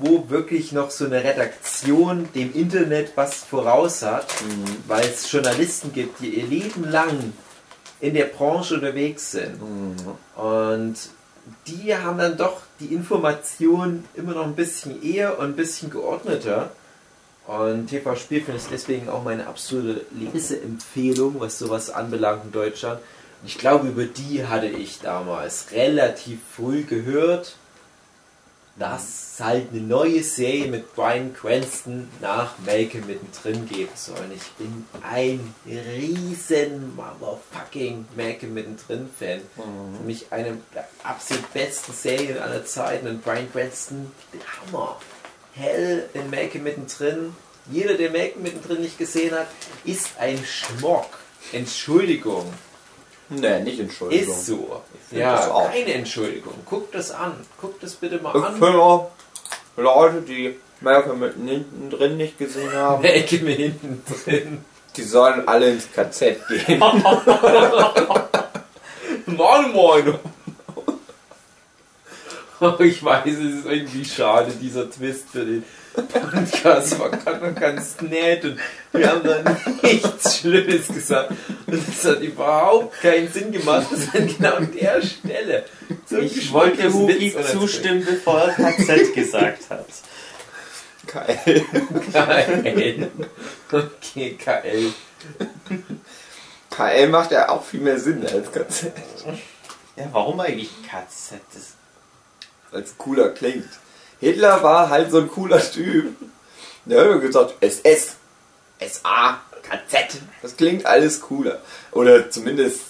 [0.00, 4.64] wo wirklich noch so eine Redaktion dem Internet was voraus hat, Mhm.
[4.88, 7.32] weil es Journalisten gibt, die ihr Leben lang
[8.00, 9.60] in der Branche unterwegs sind.
[9.60, 9.96] Mhm.
[10.42, 10.96] Und
[11.66, 16.70] die haben dann doch die Information immer noch ein bisschen eher und ein bisschen geordneter.
[17.46, 23.00] Und TV Spielfilm ist deswegen auch meine absolute Leseempfehlung, was sowas anbelangt in Deutschland.
[23.46, 27.56] Ich glaube, über die hatte ich damals relativ früh gehört,
[28.76, 34.18] dass es halt eine neue Serie mit Brian Cranston nach Malcolm mittendrin geben soll.
[34.18, 39.40] Und ich bin ein riesen motherfucking Malcolm mittendrin Fan.
[39.54, 43.06] Für mich eine der absolut besten Serien aller Zeiten.
[43.06, 45.00] Und Brian Cranston, der Hammer.
[45.54, 47.36] Hell in Malcolm mittendrin.
[47.70, 49.46] Jeder, der Malcolm mittendrin nicht gesehen hat,
[49.84, 51.18] ist ein Schmock.
[51.52, 52.52] Entschuldigung.
[53.30, 54.34] Nee, nicht Entschuldigung.
[54.34, 54.82] Ist so.
[55.10, 55.70] Ja, das auch.
[55.70, 56.54] keine Entschuldigung.
[56.66, 57.32] Guckt das an.
[57.60, 58.52] Guckt das bitte mal Ich an.
[58.56, 59.10] finde auch
[59.76, 64.64] Leute, die Malcolm mitten drin nicht gesehen haben, Malcolm mittendrin.
[64.96, 66.78] die sollen alle ins KZ gehen.
[69.26, 70.14] Moin Moin!
[72.80, 78.00] Ich weiß, es ist irgendwie schade, dieser Twist für den Podcast war gerade noch ganz
[78.00, 78.58] nett und
[78.92, 79.44] wir haben da
[79.82, 81.32] nichts Schlimmes gesagt.
[81.66, 85.64] Und es hat überhaupt keinen Sinn gemacht, das an genau der Stelle.
[86.06, 89.86] So Ich wollte Hugi zustimmen, bevor er KZ gesagt hat.
[91.06, 91.64] Geil.
[92.12, 93.10] KL.
[93.70, 94.92] Okay, KL.
[96.70, 98.92] KL macht ja auch viel mehr Sinn als KZ.
[99.96, 101.40] Ja, warum eigentlich KZ?
[101.52, 101.74] Das
[102.72, 103.68] Als cooler klingt.
[104.24, 106.16] Hitler war halt so ein cooler Typ.
[106.86, 108.16] Der hat immer gesagt, SS,
[108.80, 110.16] SA, KZ.
[110.40, 111.60] Das klingt alles cooler.
[111.92, 112.80] Oder zumindest,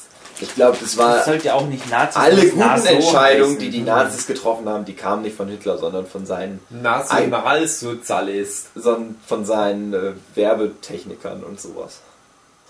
[0.41, 3.59] ich glaube, das war das sollte ja auch nicht Nazis alle guten NATO Entscheidungen, heißen.
[3.59, 8.69] die die Nazis getroffen haben, die kamen nicht von Hitler, sondern von seinen, Nationalsozialist.
[8.77, 12.01] sondern von seinen äh, Werbetechnikern und sowas.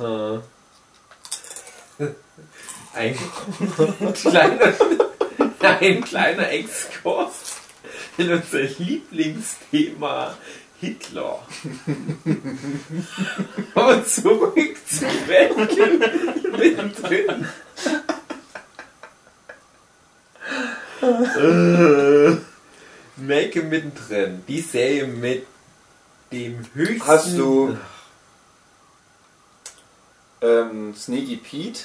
[0.01, 0.39] Äh.
[2.95, 3.19] Ein
[4.15, 4.73] kleiner,
[5.81, 7.54] ein kleiner Exkurs
[8.17, 10.37] in unser Lieblingsthema
[10.81, 11.47] Hitler.
[13.75, 15.99] Aber zurück zu Welken
[16.59, 17.47] mittendrin.
[21.03, 22.37] äh,
[23.17, 24.43] Malcolm mittendrin.
[24.47, 25.47] Die Serie mit
[26.33, 27.07] dem höchsten...
[27.07, 27.77] Hast du
[30.43, 31.85] ähm, Sneaky Pete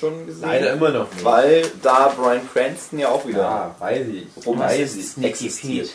[0.00, 0.48] schon gesehen?
[0.48, 1.24] Leider immer noch nicht.
[1.24, 4.46] Weil da Brian Cranston ja auch wieder Ja, weiß ich.
[4.46, 5.24] Rum weiß ich.
[5.24, 5.90] Existiert.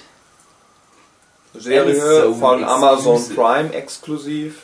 [1.53, 1.63] Pete.
[1.63, 3.35] Serie von Amazon exclusive.
[3.35, 4.61] Prime exklusiv.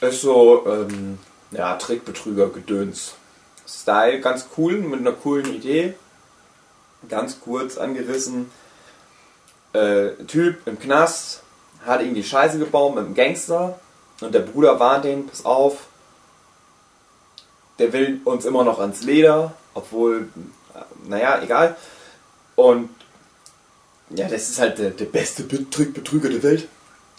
[0.00, 1.18] Ist so, ähm,
[1.52, 3.14] ja, Trickbetrüger, Gedöns.
[3.66, 5.94] Style, ganz cool, mit einer coolen Idee.
[7.08, 8.50] Ganz kurz angerissen.
[9.72, 11.42] Äh, Typ im Knast
[11.84, 13.78] hat irgendwie Scheiße gebaut mit einem Gangster.
[14.20, 15.86] Und der Bruder warnt den, pass auf.
[17.78, 20.28] Der will uns immer noch ans Leder, obwohl,
[20.74, 21.76] äh, naja, egal.
[22.54, 22.88] Und
[24.10, 26.68] ja, das ist halt der, der beste Betrü- Betrüger der Welt.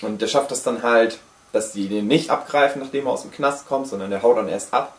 [0.02, 1.20] Und der schafft das dann halt,
[1.52, 4.48] dass die den nicht abgreifen, nachdem er aus dem Knast kommt, sondern der haut dann
[4.48, 4.96] erst ab.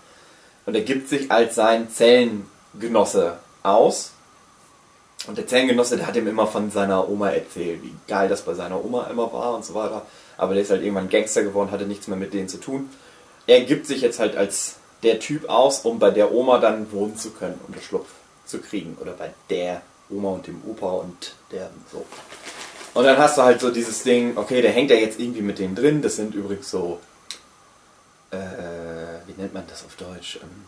[0.66, 4.12] Und er gibt sich als sein Zellengenosse aus.
[5.26, 8.54] Und der Zellengenosse, der hat ihm immer von seiner Oma erzählt, wie geil das bei
[8.54, 10.02] seiner Oma immer war und so weiter.
[10.36, 12.88] Aber der ist halt irgendwann Gangster geworden, hatte nichts mehr mit denen zu tun.
[13.46, 17.16] Er gibt sich jetzt halt als der Typ aus, um bei der Oma dann wohnen
[17.16, 18.08] zu können, Unterschlupf
[18.46, 18.96] zu kriegen.
[19.00, 22.04] Oder bei der Oma und dem Opa und der so.
[22.94, 25.58] Und dann hast du halt so dieses Ding, okay, der hängt ja jetzt irgendwie mit
[25.58, 26.02] denen drin.
[26.02, 27.00] Das sind übrigens so,
[28.30, 28.38] äh,
[29.26, 30.40] wie nennt man das auf Deutsch?
[30.42, 30.64] Ähm,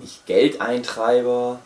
[0.00, 1.60] nicht Geldeintreiber,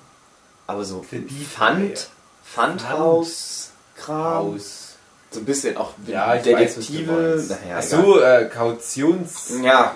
[0.66, 1.02] aber so.
[1.02, 2.10] Pfand,
[2.44, 4.54] Pfandhaus-Kram.
[4.54, 4.87] Aus.
[5.30, 7.12] So ein bisschen auch Ja, weiß, Detektive.
[7.12, 7.50] meinst.
[7.50, 8.02] naja, Ach egal.
[8.04, 9.64] so, äh, Kautionsdings.
[9.64, 9.94] Ja,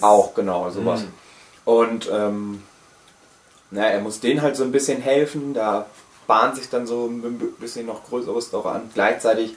[0.00, 1.00] auch, genau, sowas.
[1.02, 1.12] Mhm.
[1.64, 2.62] Und ähm,
[3.70, 5.86] na, er muss denen halt so ein bisschen helfen, da
[6.26, 8.90] bahnt sich dann so ein bisschen noch Größeres doch an.
[8.94, 9.56] Gleichzeitig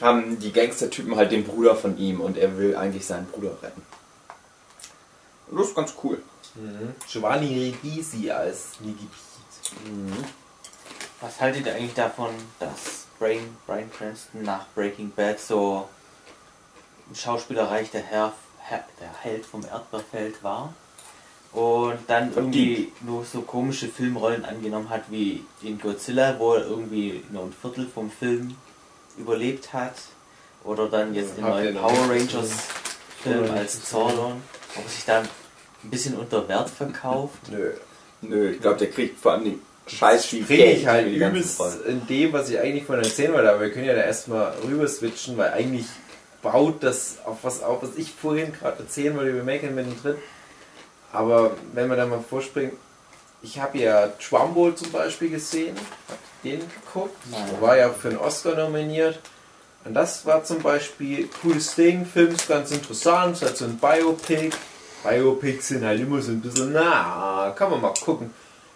[0.00, 3.82] haben die Gangstertypen halt den Bruder von ihm und er will eigentlich seinen Bruder retten.
[5.50, 6.20] Und das ist ganz cool.
[6.54, 6.94] Mhm.
[7.10, 9.76] Giovanni Ribisi als Niki Pete.
[11.20, 15.88] Was haltet ihr eigentlich davon, dass Brian, Brian Cranston nach Breaking Bad so
[17.08, 20.74] ein schauspielerreich der, Herr, Herr, der Held vom Erdbeerfeld war?
[21.52, 27.22] Und dann irgendwie nur so komische Filmrollen angenommen hat wie in Godzilla, wo er irgendwie
[27.30, 28.56] nur ein Viertel vom Film
[29.16, 29.94] überlebt hat.
[30.64, 32.50] Oder dann jetzt den Habt ihr neuen Power Rangers?
[33.22, 34.42] Film als Zordon,
[34.74, 37.52] ob er sich da ein bisschen unter Wert verkauft.
[37.52, 37.70] Nö.
[38.20, 42.48] Nö, ich glaube, der kriegt vor allem scheiß Geld ich halt übelst in dem, was
[42.50, 45.86] ich eigentlich von erzählen wollte, aber wir können ja da erstmal rüber switchen, weil eigentlich
[46.42, 50.16] baut das auf was auf, was ich vorhin gerade erzählen wollte über Macon mittendrin.
[51.12, 52.72] Aber wenn wir da mal vorspringen,
[53.42, 55.76] ich habe ja Trumbo zum Beispiel gesehen,
[56.08, 57.42] hab den geguckt, Nein.
[57.50, 59.20] der war ja für einen Oscar nominiert.
[59.84, 63.78] Und das war zum Beispiel cooles Ding, Film ist ganz interessant, ist halt so ein
[63.78, 64.52] Biopic.
[65.02, 68.32] Biopics sind halt immer so ein bisschen, na, kann man mal gucken.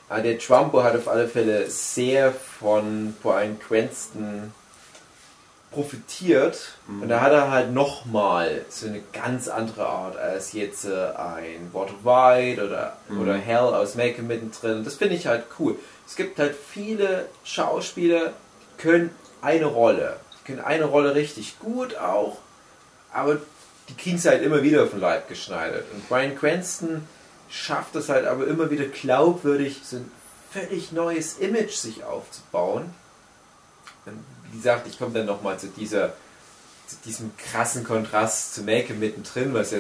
[0.09, 4.53] Aber der Trumbo hat auf alle Fälle sehr von Brian Cranston
[5.77, 6.79] profitiert.
[6.89, 11.71] Und da hat er halt nochmal so eine ganz andere Art als jetzt äh, ein
[11.73, 14.85] Water White oder, oder Hell aus Malcolm mittendrin.
[14.85, 15.77] Das finde ich halt cool.
[16.07, 19.11] Es gibt halt viele Schauspieler, die können
[19.43, 20.17] eine Rolle.
[20.41, 22.39] Die können eine Rolle richtig gut auch,
[23.13, 23.39] aber
[23.89, 25.85] die kriegen es halt immer wieder den Leib geschneidert.
[25.93, 27.07] Und Brian Cranston
[27.49, 30.11] schafft es halt aber immer wieder glaubwürdig, so ein
[30.51, 32.95] völlig neues Image sich aufzubauen.
[34.05, 36.15] Und wie gesagt, ich komme dann nochmal zu dieser
[36.87, 39.79] zu diesem krassen Kontrast zu Malcolm mittendrin, was ja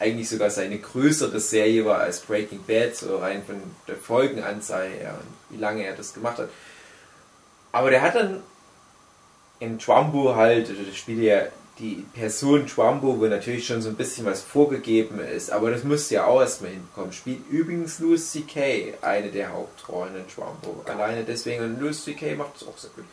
[0.00, 5.14] eigentlich sogar seine größere Serie war als Breaking Bad, so rein von der Folgenanzahl her
[5.20, 6.48] und wie lange er das gemacht hat.
[7.72, 8.42] Aber der hat dann
[9.60, 11.42] in Trumbo halt, das spielt ja
[11.78, 16.10] die Person Trumbo, wo natürlich schon so ein bisschen was vorgegeben ist, aber das musst
[16.10, 17.12] du ja auch erstmal hinbekommen.
[17.12, 18.94] Spielt übrigens Louis C.K.
[19.00, 20.82] eine der Hauptrollen in Trumbo.
[20.86, 22.34] Alleine deswegen, und Louis C.K.
[22.34, 23.04] macht es auch sehr gut.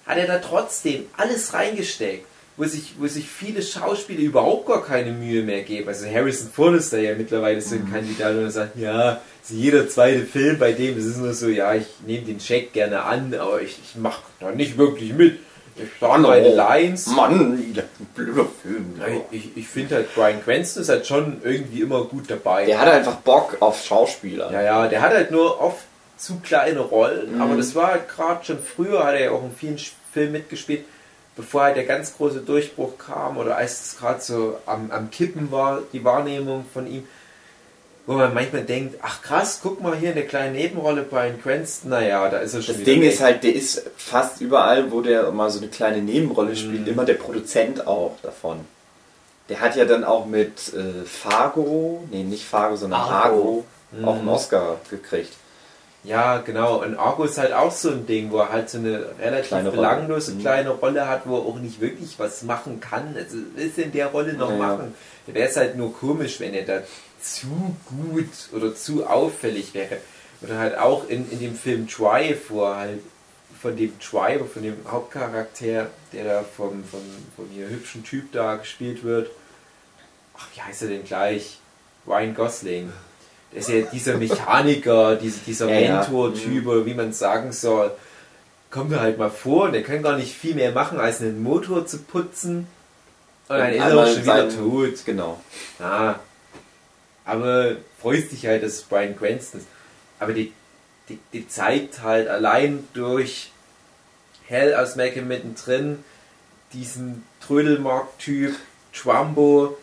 [0.07, 5.13] hat er da trotzdem alles reingesteckt, wo sich, wo sich viele Schauspieler überhaupt gar keine
[5.13, 5.89] Mühe mehr geben.
[5.89, 9.21] Also Harrison Ford ist da ja mittlerweile so ein Kandidat und er sagt, ja,
[9.51, 13.03] jeder zweite Film bei dem, es ist nur so, ja, ich nehme den Check gerne
[13.03, 15.39] an, aber ich, ich mache da nicht wirklich mit.
[15.83, 17.07] Ich sage meine Lines.
[17.07, 17.75] Mann,
[18.15, 18.95] blöder Film.
[18.99, 22.65] Ja, Ich, ich finde halt, Brian Cranston ist halt schon irgendwie immer gut dabei.
[22.67, 24.51] Der hat einfach Bock auf Schauspieler.
[24.53, 25.79] Ja, ja, der hat halt nur oft
[26.17, 27.41] zu kleine Rollen, Mhm.
[27.43, 29.79] aber das war halt gerade schon früher, hat er ja auch in vielen
[30.13, 30.85] Filmen mitgespielt,
[31.37, 35.53] bevor halt der ganz große Durchbruch kam oder als es gerade so am, am Kippen
[35.53, 37.07] war, die Wahrnehmung von ihm,
[38.09, 42.27] wo man manchmal denkt, ach krass, guck mal hier eine kleine Nebenrolle Brian Cranston, naja,
[42.31, 43.13] da ist er schon Das Ding weg.
[43.13, 46.93] ist halt, der ist fast überall, wo der mal so eine kleine Nebenrolle spielt, Mhm.
[46.95, 48.61] immer der Produzent auch davon.
[49.51, 53.13] Der hat ja dann auch mit äh, Fargo, nee, nicht Fargo, sondern Argo.
[53.13, 53.65] Argo,
[54.07, 54.29] auch einen Mhm.
[54.31, 55.33] Oscar gekriegt.
[56.05, 56.83] Ja, genau.
[56.83, 59.69] Und Argo ist halt auch so ein Ding, wo er halt so eine relativ Kleine
[59.71, 59.77] Rolle.
[59.83, 60.41] belanglose Mhm.
[60.41, 63.15] kleine Rolle hat, wo er auch nicht wirklich was machen kann.
[63.17, 64.67] Also was ist in der Rolle noch Ja, ja.
[64.67, 64.95] machen?
[65.27, 66.83] Da wäre es halt nur komisch, wenn er da
[67.21, 67.47] zu
[67.87, 69.99] gut oder zu auffällig wäre.
[70.41, 73.01] Oder halt auch in, in dem Film Drive, wo er halt
[73.61, 77.01] von dem Driver, von dem Hauptcharakter, der da vom, vom,
[77.35, 79.31] vom hier hübschen Typ da gespielt wird.
[80.39, 81.59] Ach, wie heißt er denn gleich?
[82.07, 82.93] Ryan Gosling.
[83.53, 85.97] Ist ja dieser Mechaniker, dieser, dieser Ja, ja.
[86.01, 87.91] Mentor-Typ, oder wie man sagen soll.
[88.71, 91.43] Kommt mir halt mal vor und der kann gar nicht viel mehr machen, als einen
[91.43, 92.67] Motor zu putzen.
[93.49, 95.05] Und dann ist er einmal auch schon wieder tot.
[95.07, 95.41] Genau.
[95.79, 96.21] Ja.
[97.25, 99.69] Aber freust dich halt, dass es Brian Cranston ist.
[100.19, 100.53] Aber die,
[101.09, 103.51] die, die zeigt halt allein durch
[104.47, 106.05] Hell aus Malcolm mittendrin
[106.73, 108.55] diesen Trödelmark-Typ,
[108.93, 109.79] Trumbo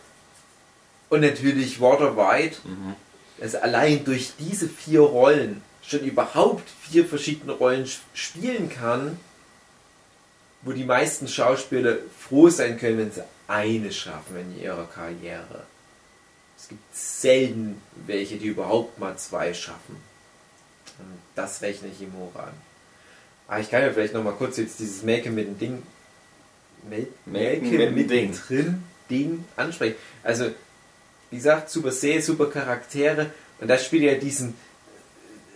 [1.08, 3.05] und natürlich Walter White, dass
[3.38, 9.18] er allein durch diese vier Rollen schon überhaupt vier verschiedene Rollen spielen kann,
[10.62, 15.64] wo die meisten Schauspieler froh sein können, wenn sie eine schaffen in ihrer Karriere.
[16.58, 19.96] Es gibt selten welche, die überhaupt mal zwei schaffen.
[20.98, 22.52] Und das rechne ich ihm hoch an.
[23.46, 25.82] Aber ich kann ja vielleicht noch mal kurz jetzt dieses Make mit dem Ding
[26.88, 28.32] Mel- Melken Melken mit dem Ding.
[28.48, 29.96] drin Ding ansprechen.
[30.24, 30.50] Also,
[31.30, 34.54] wie gesagt, super Serie, super Charaktere und das spielt ja diesen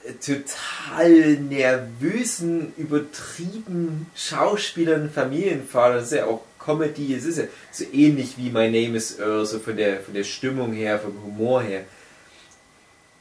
[0.05, 5.97] äh, total nervösen, übertrieben Schauspielern Familienvater.
[5.97, 9.47] Das ist ja auch Comedy, es ist ja so ähnlich wie My Name is Earl,
[9.47, 11.85] so von der, von der Stimmung her, vom Humor her.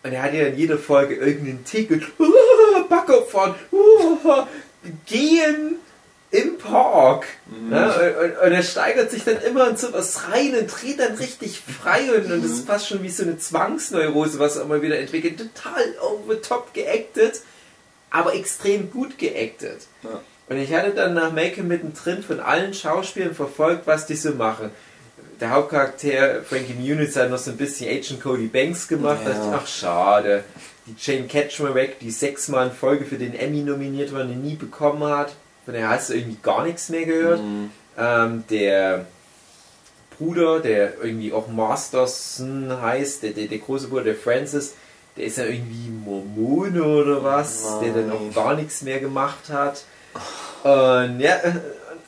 [0.04, 2.26] Und er hat ja in jeder Folge irgendeinen Ticket, uh,
[2.90, 4.46] Backopfern, uh,
[5.06, 5.76] gehen
[6.66, 7.26] im Park.
[7.72, 11.62] Ja, und, und, er steigert sich dann immer in sowas rein und dreht dann richtig
[11.82, 15.00] frei und, und das ist fast schon wie so eine Zwangsneurose, was er immer wieder
[15.00, 15.38] entwickelt.
[15.38, 17.42] Total over top geactet,
[18.12, 19.82] aber extrem gut geactet.
[20.04, 20.22] Ja.
[20.50, 24.72] Und ich hatte dann nach Make mittendrin von allen Schauspielern verfolgt, was die so machen.
[25.40, 29.20] Der Hauptcharakter Frankie Muniz hat noch so ein bisschen Agent Cody Banks gemacht.
[29.24, 29.36] Da Ja.
[29.36, 30.44] dachte ich, ach schade.
[30.88, 35.04] Die Jane Catchmarek, die sechsmal in Folge für den Emmy nominiert war und nie bekommen
[35.04, 35.34] hat.
[35.70, 37.44] Von der hast du irgendwie gar nichts mehr gehört.
[37.44, 37.70] Mhm.
[37.96, 39.06] Ähm, der
[40.18, 44.74] Bruder, der irgendwie auch Masterson heißt, der, der, der große Bruder, der Francis,
[45.16, 49.84] der ist ja irgendwie Mormone oder was, der dann auch gar nichts mehr gemacht hat.
[50.64, 51.36] Und ja,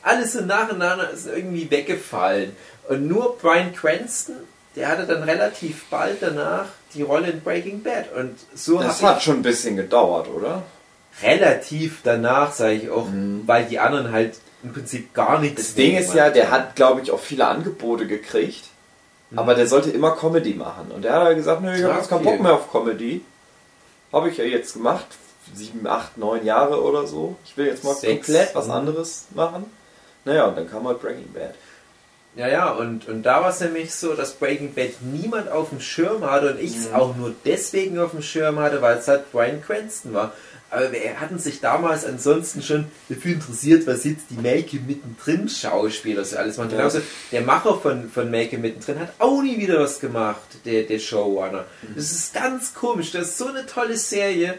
[0.02, 2.56] alles so nach und nach ist irgendwie weggefallen.
[2.88, 4.38] Und nur Brian Cranston,
[4.74, 8.12] der hatte dann relativ bald danach die Rolle in Breaking Bad.
[8.12, 10.64] Und so Das hat schon ein bisschen gedauert, oder?
[11.22, 13.42] Relativ danach, sage ich auch, Mhm.
[13.46, 17.00] weil die anderen halt im Prinzip gar nichts Das Ding ist ja, der hat, glaube
[17.00, 18.64] ich, auch viele Angebote gekriegt.
[19.30, 19.38] Mhm.
[19.38, 20.90] Aber der sollte immer Comedy machen.
[20.94, 22.22] Und der hat halt gesagt, nö, ich habe jetzt keinen.
[22.24, 23.22] Bock mehr auf Comedy.
[24.12, 25.06] Habe ich ja jetzt gemacht.
[25.54, 27.36] Sieben, acht, neun Jahre oder so.
[27.44, 28.26] Ich will jetzt mal Sechs.
[28.26, 28.72] komplett was Mhm.
[28.72, 29.64] anderes machen.
[30.24, 31.54] Naja, und dann kam halt Breaking Bad.
[32.36, 35.80] Ja, ja, und, und da war es nämlich so, dass Breaking Bad niemand auf dem
[35.80, 36.94] Schirm hatte und ich es Mhm.
[36.94, 40.32] auch nur deswegen auf dem Schirm hatte, weil es halt Brian Cranston war.
[40.72, 46.24] Aber wir hatten sich damals ansonsten schon dafür interessiert, was jetzt die Make mittendrin Schauspieler
[46.24, 46.70] so alles machen.
[46.70, 46.78] Ja.
[46.78, 50.98] Genauso der Macher von, von Make mittendrin hat auch nie wieder was gemacht, der, der
[50.98, 51.66] Showrunner.
[51.94, 53.10] Das ist ganz komisch.
[53.10, 54.56] Das ist so eine tolle Serie.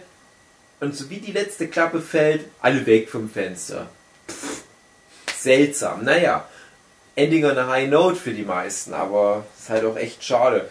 [0.79, 3.89] Und so wie die letzte Klappe fällt, alle weg vom Fenster.
[4.29, 4.61] Pff,
[5.35, 6.03] seltsam.
[6.03, 6.47] Naja,
[7.15, 10.69] Ending on a High Note für die meisten, aber ist halt auch echt schade.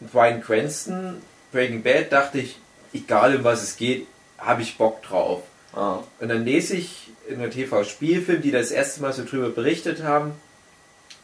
[0.00, 1.20] Und Bryan Cranston,
[1.52, 2.56] Breaking Bad, dachte ich,
[2.94, 4.06] egal um was es geht,
[4.44, 5.42] habe ich Bock drauf.
[5.72, 6.00] Ah.
[6.20, 10.32] Und dann lese ich in der TV-Spielfilm, die das erste Mal so drüber berichtet haben,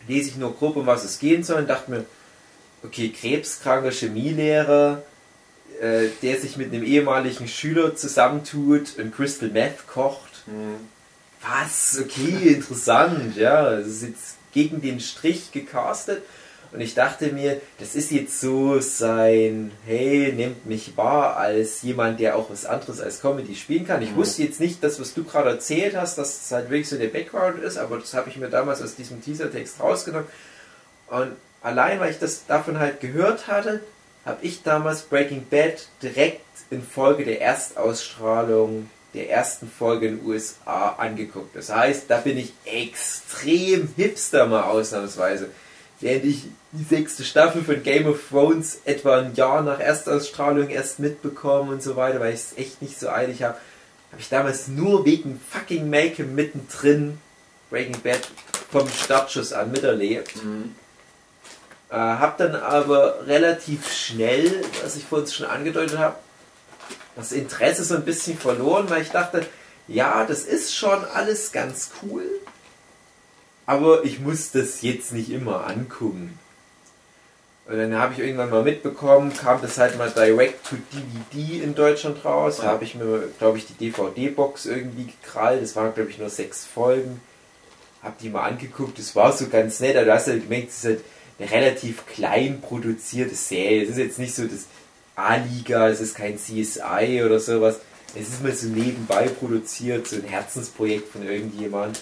[0.09, 2.05] lese ich nur grob, um was es gehen soll und dachte mir,
[2.83, 5.03] okay, krebskranker Chemielehrer,
[5.81, 10.43] äh, der sich mit einem ehemaligen Schüler zusammentut und Crystal Meth kocht.
[10.47, 10.77] Hm.
[11.43, 11.99] Was?
[12.01, 13.77] Okay, interessant, ja.
[13.77, 16.23] Das ist jetzt gegen den Strich gecastet.
[16.73, 22.21] Und ich dachte mir, das ist jetzt so sein, hey, nehmt mich wahr als jemand,
[22.21, 24.03] der auch was anderes als Comedy spielen kann.
[24.03, 24.17] Ich Mhm.
[24.17, 27.09] wusste jetzt nicht, das, was du gerade erzählt hast, dass es halt wirklich so der
[27.09, 30.29] Background ist, aber das habe ich mir damals aus diesem Teasertext rausgenommen.
[31.09, 33.81] Und allein, weil ich das davon halt gehört hatte,
[34.25, 36.41] habe ich damals Breaking Bad direkt
[36.71, 41.57] in Folge der Erstausstrahlung der ersten Folge in den USA angeguckt.
[41.57, 45.49] Das heißt, da bin ich extrem hipster mal ausnahmsweise.
[46.01, 50.99] Während ich die sechste Staffel von Game of Thrones etwa ein Jahr nach Erstausstrahlung erst
[50.99, 53.57] mitbekommen und so weiter, weil ich es echt nicht so eilig habe,
[54.11, 57.19] habe ich damals nur wegen fucking Make mittendrin
[57.71, 58.21] Breaking Bad
[58.71, 60.35] vom Startschuss an miterlebt.
[60.35, 60.75] Hm.
[61.91, 66.17] Äh, hab dann aber relativ schnell, was ich vorhin schon angedeutet habe,
[67.17, 69.47] das Interesse so ein bisschen verloren, weil ich dachte,
[69.89, 72.25] ja, das ist schon alles ganz cool,
[73.67, 76.39] aber ich muss das jetzt nicht immer angucken.
[77.71, 81.77] Und dann habe ich irgendwann mal mitbekommen, kam das halt mal direct to DVD in
[81.77, 82.57] Deutschland raus.
[82.57, 85.63] Da habe ich mir, glaube ich, die DVD-Box irgendwie gekrallt.
[85.63, 87.21] Das waren, glaube ich, nur sechs Folgen.
[88.03, 88.99] Hab die mal angeguckt.
[88.99, 89.95] Das war so ganz nett.
[89.95, 91.05] Aber du hast halt gemerkt, es ist halt
[91.39, 93.85] eine relativ klein produzierte Serie.
[93.85, 94.67] Es ist jetzt nicht so das
[95.15, 97.79] A-Liga, es ist kein CSI oder sowas.
[98.17, 102.01] Es ist mal so nebenbei produziert, so ein Herzensprojekt von irgendjemand.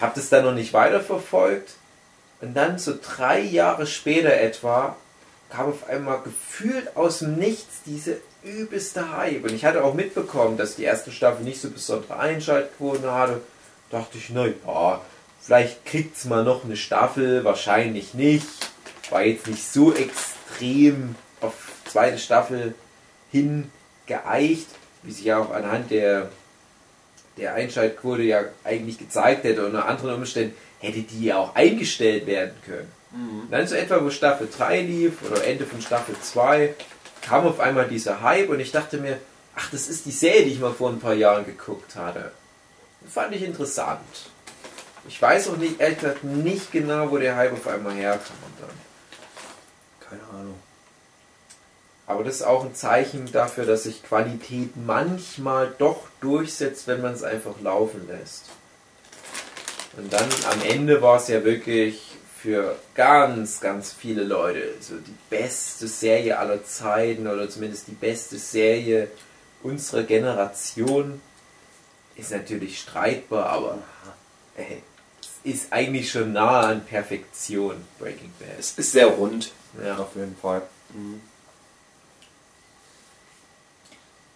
[0.00, 1.74] Hab das dann noch nicht weiterverfolgt.
[2.40, 4.96] Und dann so drei Jahre später etwa
[5.50, 9.44] kam auf einmal gefühlt aus dem Nichts diese übelste Hype.
[9.44, 13.42] Und ich hatte auch mitbekommen, dass die erste Staffel nicht so besondere Einschaltquoten hatte.
[13.90, 15.00] Dachte ich, na ja,
[15.40, 18.46] vielleicht kriegt's mal noch eine Staffel, wahrscheinlich nicht.
[19.10, 21.54] War jetzt nicht so extrem auf
[21.90, 22.74] zweite Staffel
[23.32, 23.70] hin
[24.06, 24.66] geeicht,
[25.02, 26.30] wie sich ja auch anhand der,
[27.40, 29.66] der Einschaltquote ja eigentlich gezeigt hätte.
[29.66, 32.92] Unter anderen Umständen hätte die ja auch eingestellt werden können.
[33.12, 33.40] Hm.
[33.42, 36.74] Und dann so etwa, wo Staffel 3 lief oder Ende von Staffel 2,
[37.22, 39.18] kam auf einmal dieser Hype und ich dachte mir,
[39.56, 42.32] ach, das ist die Serie, die ich mal vor ein paar Jahren geguckt hatte.
[43.02, 44.00] Das fand ich interessant.
[45.08, 48.36] Ich weiß auch nicht, ehrlich gesagt, nicht genau, wo der Hype auf einmal herkam.
[48.60, 50.08] Dann.
[50.08, 50.54] Keine Ahnung.
[52.10, 57.14] Aber das ist auch ein Zeichen dafür, dass sich Qualität manchmal doch durchsetzt, wenn man
[57.14, 58.46] es einfach laufen lässt.
[59.96, 62.02] Und dann am Ende war es ja wirklich
[62.42, 68.38] für ganz, ganz viele Leute so die beste Serie aller Zeiten oder zumindest die beste
[68.38, 69.08] Serie
[69.62, 71.20] unserer Generation.
[72.16, 73.78] Ist natürlich streitbar, aber
[74.56, 74.78] äh,
[75.20, 75.28] es
[75.62, 78.58] ist eigentlich schon nahe an Perfektion, Breaking Bad.
[78.58, 79.96] Es ist sehr rund, Ja.
[79.96, 80.62] auf jeden Fall.
[80.92, 81.20] Hm.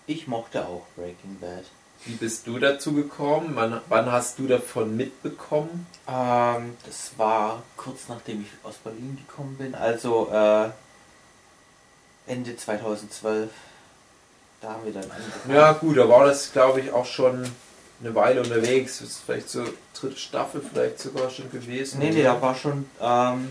[0.06, 1.64] Ich mochte auch Breaking Bad.
[2.04, 3.52] Wie bist du dazu gekommen?
[3.54, 5.86] Wann, wann hast du davon mitbekommen?
[6.06, 10.68] Ähm, das war kurz nachdem ich aus Berlin gekommen bin, also äh,
[12.26, 13.48] Ende 2012.
[14.60, 15.54] Da haben wir dann angefangen.
[15.54, 17.50] Ja gut, da war das glaube ich auch schon
[18.00, 18.98] eine Weile unterwegs.
[18.98, 19.64] Das ist vielleicht so
[19.98, 22.00] dritte Staffel vielleicht sogar schon gewesen.
[22.00, 23.48] Nee, nee, da war schon ähm,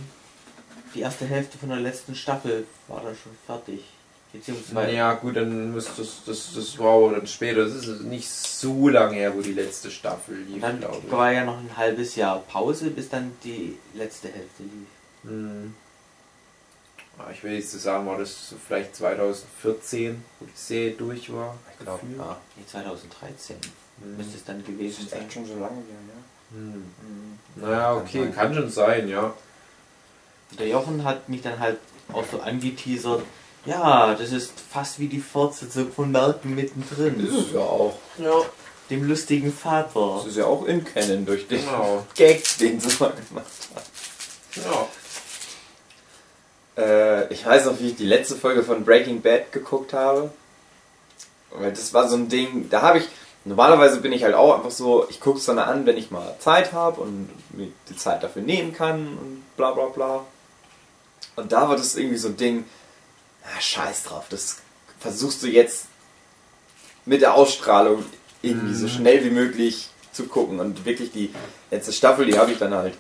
[0.94, 3.84] die erste Hälfte von der letzten Staffel war dann schon fertig.
[4.34, 7.64] Beziehungsweise Ja gut, dann muss das, das, das war aber dann später.
[7.66, 11.12] Das ist nicht so lange her, wo die letzte Staffel lief, dann glaube ich.
[11.12, 14.88] war ja noch ein halbes Jahr Pause, bis dann die letzte Hälfte lief.
[15.24, 15.76] Hm.
[17.20, 21.32] Ah, Ich will jetzt so sagen, war das so vielleicht 2014, wo die Serie durch
[21.32, 21.56] war.
[21.72, 22.38] Ich glaube, ja.
[22.56, 23.58] Nee, 2013
[24.02, 24.18] Hm.
[24.18, 25.22] müsste es dann Das gewesen ist sein.
[25.22, 26.58] echt schon so lange her, ja.
[26.58, 26.74] Hm.
[26.74, 27.40] Mhm.
[27.64, 29.32] Naja, okay, kann schon sein, ja.
[30.58, 31.78] Der Jochen hat mich dann halt
[32.12, 33.22] auch so angeteasert.
[33.66, 37.26] Ja, das ist fast wie die Fortsetzung von Malcolm mittendrin.
[37.26, 37.98] Das ist ja auch.
[38.18, 38.42] Ja,
[38.90, 40.26] Dem lustigen Das Vater.
[40.28, 42.06] ist ja auch in Canon durch den genau.
[42.16, 43.46] Gag, den sie mal gemacht
[43.76, 44.88] haben.
[46.78, 46.84] Ja.
[46.84, 50.32] Äh, ich weiß noch, wie ich die letzte Folge von Breaking Bad geguckt habe.
[51.52, 53.08] Weil das war so ein Ding, da habe ich,
[53.46, 56.36] normalerweise bin ich halt auch einfach so, ich gucke es dann an, wenn ich mal
[56.40, 60.26] Zeit habe und mir die Zeit dafür nehmen kann und bla bla bla.
[61.36, 62.66] Und da war das irgendwie so ein Ding,
[63.44, 64.58] na, scheiß drauf, das
[65.00, 65.88] versuchst du jetzt
[67.06, 68.06] mit der Ausstrahlung
[68.42, 70.60] irgendwie so schnell wie möglich zu gucken.
[70.60, 71.34] Und wirklich die
[71.72, 72.96] letzte Staffel, die habe ich dann halt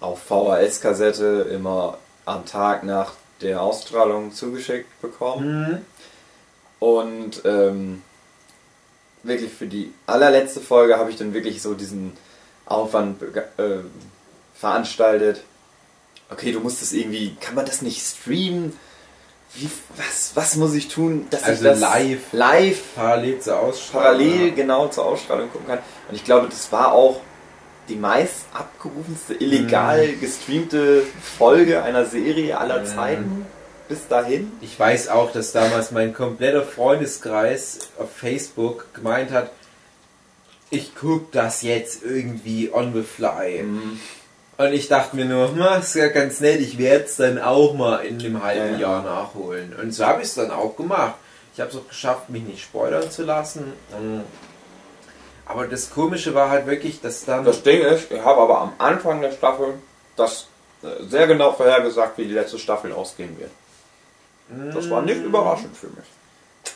[0.00, 5.84] auf VHS-Kassette immer am Tag nach der Ausstrahlung zugeschickt bekommen.
[6.78, 8.02] Und ähm,
[9.22, 12.12] wirklich für die allerletzte Folge habe ich dann wirklich so diesen
[12.66, 13.78] Aufwand äh,
[14.54, 15.42] veranstaltet.
[16.30, 18.78] Okay, du musst das irgendwie, kann man das nicht streamen?
[19.56, 22.20] Wie, was, was muss ich tun, dass Also ich das live.
[22.32, 24.18] live Parallel zur Ausstrahlung.
[24.18, 25.78] parallel genau zur Ausstrahlung gucken kann.
[26.08, 27.20] Und ich glaube, das war auch
[27.88, 30.20] die meist abgerufenste, illegal Mhm.
[30.20, 31.02] gestreamte
[31.38, 33.46] Folge einer Serie aller Zeiten
[33.88, 34.50] bis dahin.
[34.62, 39.50] Ich weiß auch, dass damals mein kompletter Freundeskreis auf Facebook gemeint hat,
[40.70, 43.62] ich guck das jetzt irgendwie on the fly.
[43.62, 44.00] Mhm.
[44.56, 47.74] Und ich dachte mir nur, na, ist ja ganz nett, ich werde es dann auch
[47.74, 48.78] mal in einem halben Ja, ja.
[48.78, 49.74] Jahr nachholen.
[49.80, 51.14] Und so habe ich es dann auch gemacht.
[51.54, 53.72] Ich habe es auch geschafft, mich nicht spoilern zu lassen.
[53.90, 54.20] Mm.
[55.46, 57.44] Aber das Komische war halt wirklich, dass dann...
[57.44, 59.74] Das Ding ist, ich habe aber am Anfang der Staffel
[60.16, 60.46] das
[60.82, 63.50] äh, sehr genau vorhergesagt, wie die letzte Staffel ausgehen wird.
[64.74, 66.04] Das war nicht überraschend für mich.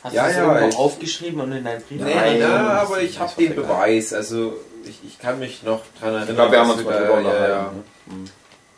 [0.03, 2.51] Hast Ja, du das ja, irgendwo ich- aufgeschrieben und in deinen Brief Nee, Nein, das
[2.91, 4.13] aber ich habe den Beweis.
[4.13, 4.55] Also
[4.89, 6.29] ich, ich kann mich noch dran erinnern.
[6.29, 7.73] Ich glaube, wir haben uns mal drüber ja, ja.
[8.07, 8.25] ne?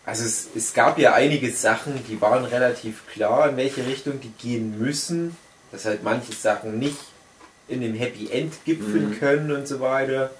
[0.07, 4.31] Also es, es gab ja einige Sachen, die waren relativ klar, in welche Richtung die
[4.31, 5.37] gehen müssen.
[5.73, 6.99] Dass halt manche Sachen nicht
[7.69, 9.19] in dem Happy End gipfeln Mhm.
[9.21, 10.31] können und so weiter.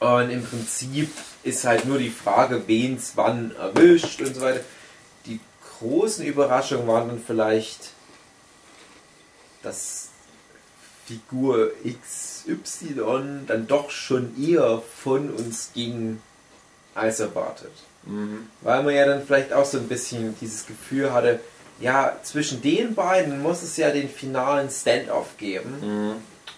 [0.00, 1.10] Und im Prinzip
[1.44, 4.60] ist halt nur die Frage, wen es wann erwischt und so weiter.
[5.26, 5.38] Die
[5.78, 7.90] großen Überraschungen waren dann vielleicht,
[9.62, 10.08] dass
[11.06, 11.70] Figur
[12.46, 16.20] XY dann doch schon eher von uns ging
[16.94, 17.72] als erwartet.
[18.04, 18.48] Mhm.
[18.62, 21.40] Weil man ja dann vielleicht auch so ein bisschen dieses Gefühl hatte,
[21.78, 25.74] ja, zwischen den beiden muss es ja den finalen Stand-off geben.
[25.80, 26.14] Mhm.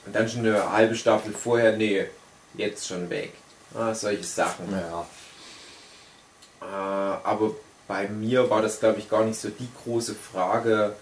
[0.07, 2.07] Und dann schon eine halbe Staffel vorher, nee,
[2.55, 3.33] jetzt schon weg.
[3.75, 4.67] Ah, solche Sachen.
[4.71, 5.07] Ja.
[6.63, 6.65] Äh,
[7.25, 7.55] aber
[7.87, 10.95] bei mir war das, glaube ich, gar nicht so die große Frage,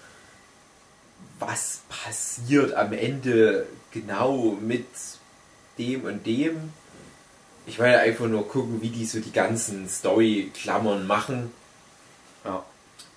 [1.39, 4.87] was passiert am Ende genau mit
[5.79, 6.73] dem und dem.
[7.67, 11.53] Ich wollte einfach nur gucken, wie die so die ganzen Story-Klammern machen.
[12.45, 12.64] Ja.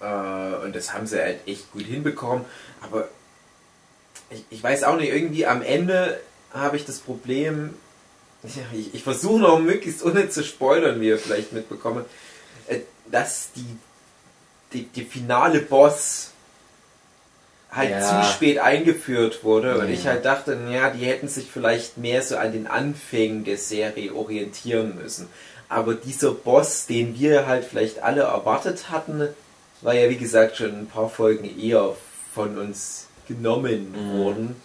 [0.01, 2.45] Äh, und das haben sie halt echt gut hinbekommen.
[2.81, 3.07] Aber
[4.29, 6.19] ich, ich weiß auch nicht, irgendwie am Ende
[6.51, 7.75] habe ich das Problem,
[8.43, 12.05] ich, ich versuche noch möglichst ohne zu spoilern, wie ihr vielleicht mitbekommen,
[12.67, 12.79] äh,
[13.11, 13.77] dass die,
[14.73, 16.31] die, die finale Boss
[17.71, 18.23] halt Ja.
[18.23, 19.93] zu spät eingeführt wurde und Ja.
[19.93, 24.13] ich halt dachte, ja, die hätten sich vielleicht mehr so an den Anfängen der Serie
[24.15, 25.27] orientieren müssen.
[25.69, 29.27] Aber dieser Boss, den wir halt vielleicht alle erwartet hatten,
[29.81, 31.95] war ja wie gesagt schon ein paar Folgen eher
[32.33, 34.17] von uns genommen Mhm.
[34.17, 34.61] worden.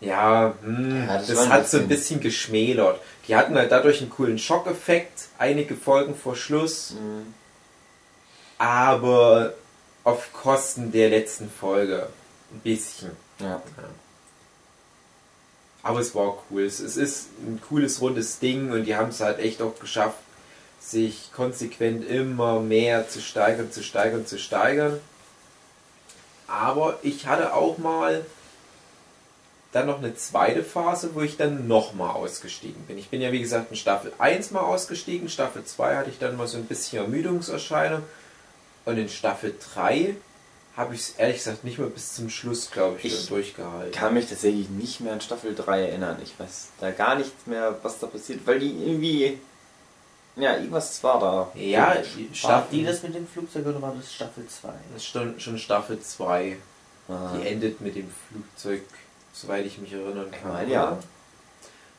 [0.00, 3.00] Ja, hm, Ja, das das, hat so ein bisschen- bisschen geschmälert.
[3.26, 7.34] Die hatten halt dadurch einen coolen Schockeffekt, einige Folgen vor Schluss, Mhm.
[8.58, 9.52] aber
[10.08, 12.08] auf Kosten der letzten Folge.
[12.50, 13.10] Ein bisschen.
[13.40, 13.62] Ja.
[15.82, 16.62] Aber es war cool.
[16.62, 20.18] Es, es ist ein cooles, rundes Ding und die haben es halt echt auch geschafft,
[20.80, 24.98] sich konsequent immer mehr zu steigern, zu steigern, zu steigern.
[26.46, 28.24] Aber ich hatte auch mal
[29.72, 32.96] dann noch eine zweite Phase, wo ich dann nochmal ausgestiegen bin.
[32.96, 36.38] Ich bin ja wie gesagt in Staffel 1 mal ausgestiegen, Staffel 2 hatte ich dann
[36.38, 38.02] mal so ein bisschen Ermüdungserscheinung
[38.88, 40.16] und in Staffel 3
[40.74, 43.92] habe ich es ehrlich gesagt nicht mehr bis zum Schluss, glaube ich, Ich dann durchgehalten.
[43.92, 46.16] kann mich tatsächlich nicht mehr an Staffel 3 erinnern.
[46.22, 49.38] Ich weiß da gar nichts mehr, was da passiert, weil die irgendwie.
[50.36, 51.50] Ja, irgendwas war da.
[51.54, 51.96] Ja,
[52.32, 54.68] Staffel, die das mit dem Flugzeug oder war das Staffel 2?
[54.94, 56.56] das ist schon, schon Staffel 2.
[57.08, 57.36] Ah.
[57.36, 58.82] Die endet mit dem Flugzeug,
[59.34, 60.52] soweit ich mich erinnern kann.
[60.52, 60.90] meine, ja.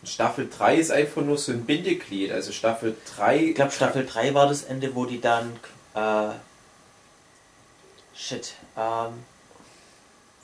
[0.02, 2.32] Und Staffel 3 ist einfach nur so ein Bindeglied.
[2.32, 3.38] Also Staffel 3.
[3.38, 5.60] Ich glaube, Staffel 3 war das Ende, wo die dann.
[5.94, 6.30] Äh,
[8.20, 8.54] shit.
[8.78, 9.14] Ähm,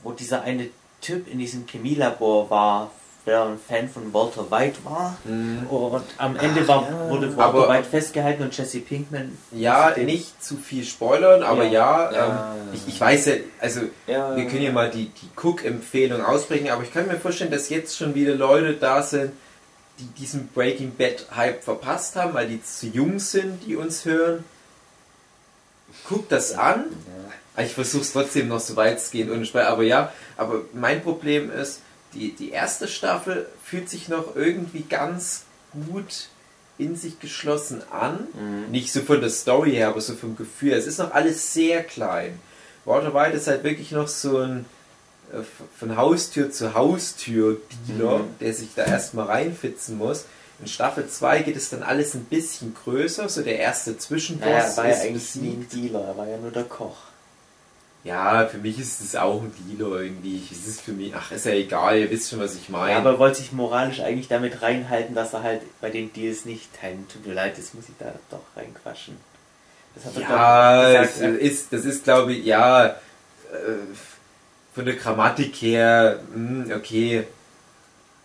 [0.04, 0.70] wo dieser eine
[1.02, 2.92] Typ in diesem Chemielabor war,
[3.26, 5.18] der ein Fan von Walter White war.
[5.24, 5.66] Mhm.
[5.68, 7.10] Und am Ende war, ja.
[7.10, 9.36] wurde Walter Aber- White festgehalten und Jesse Pinkman.
[9.52, 12.56] Ja, nicht zu viel spoilern, aber ja, Ja.
[12.56, 14.36] ähm, ich, ich weiß ja, also Ja.
[14.36, 17.98] wir können ja mal die, die Cook-Empfehlung ausbringen, aber ich kann mir vorstellen, dass jetzt
[17.98, 19.32] schon wieder Leute da sind,
[19.98, 24.44] die diesen Breaking Bad-Hype verpasst haben, weil die zu jung sind, die uns hören.
[26.08, 26.86] Guckt das an,
[27.58, 29.70] Ich versuche es trotzdem noch so weit es geht ohne Spoiler.
[29.70, 31.80] Aber ja, aber mein Problem ist,
[32.14, 35.43] die, die erste Staffel fühlt sich noch irgendwie ganz
[35.88, 36.30] gut
[36.78, 38.28] in sich geschlossen an.
[38.72, 40.74] Nicht so von der Story her, aber so vom Gefühl.
[40.74, 42.39] Es ist noch alles sehr klein.
[42.84, 44.66] Walter White ist halt wirklich noch so ein
[45.34, 45.41] äh,
[45.78, 50.26] von Haustür zu Haustür Dealer, der sich da erstmal reinfitzen muss.
[50.60, 54.64] In Staffel 2 geht es dann alles ein bisschen größer, so der erste Zwischenboss Naja,
[54.64, 56.95] er war ja ist eigentlich nie ein Dealer, er war ja nur der Koch.
[58.06, 60.39] Ja, für mich ist es auch ein Dealer irgendwie.
[60.51, 62.91] Es ist für mich, ach, ist ja egal, ihr wisst schon, was ich meine.
[62.91, 66.45] Ja, aber er wollte sich moralisch eigentlich damit reinhalten, dass er halt bei den Deals
[66.45, 67.12] nicht teilnimmt.
[67.12, 69.18] Tut mir leid, das muss ich da doch reinquatschen.
[69.95, 71.38] Das hat er ja, das gesagt.
[71.39, 72.93] ist, das ist glaube ich, ja, äh,
[74.76, 77.26] von der Grammatik her, mh, okay.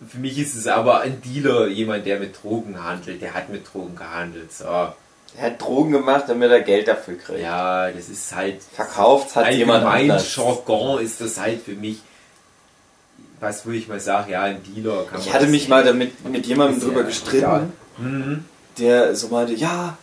[0.06, 3.22] Für mich ist es aber ein Dealer, jemand, der mit Drogen handelt.
[3.22, 4.52] Der hat mit Drogen gehandelt.
[4.52, 4.92] So.
[5.36, 7.40] Er hat Drogen gemacht, damit er Geld dafür kriegt.
[7.40, 8.62] Ja, das ist halt.
[8.62, 10.34] Verkauft hat jemand anders.
[10.34, 12.00] Jargon ist das halt für mich.
[13.38, 14.30] Was würde ich mal sagen?
[14.32, 17.72] Ja, ein Dealer kann Ich man hatte das mich mal damit mit jemandem drüber gestritten.
[17.96, 18.44] Mhm.
[18.78, 19.96] der so meinte, ja,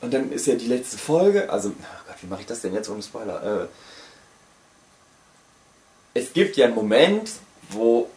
[0.00, 2.74] und dann ist ja die letzte Folge, also, oh Gott, wie mache ich das denn
[2.74, 3.62] jetzt ohne Spoiler?
[3.62, 3.66] Äh,
[6.14, 7.30] es gibt ja einen Moment,
[7.70, 8.08] wo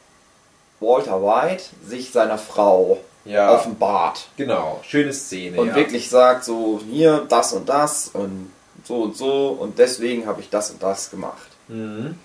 [0.80, 3.54] Walter White sich seiner Frau Ja.
[3.54, 5.60] offenbart Genau, schöne Szene.
[5.60, 5.76] und ja.
[5.76, 8.52] wirklich sagt so, hier, das und das und
[8.84, 11.48] so und so und deswegen habe ich das und das gemacht.
[11.68, 12.20] Mhm.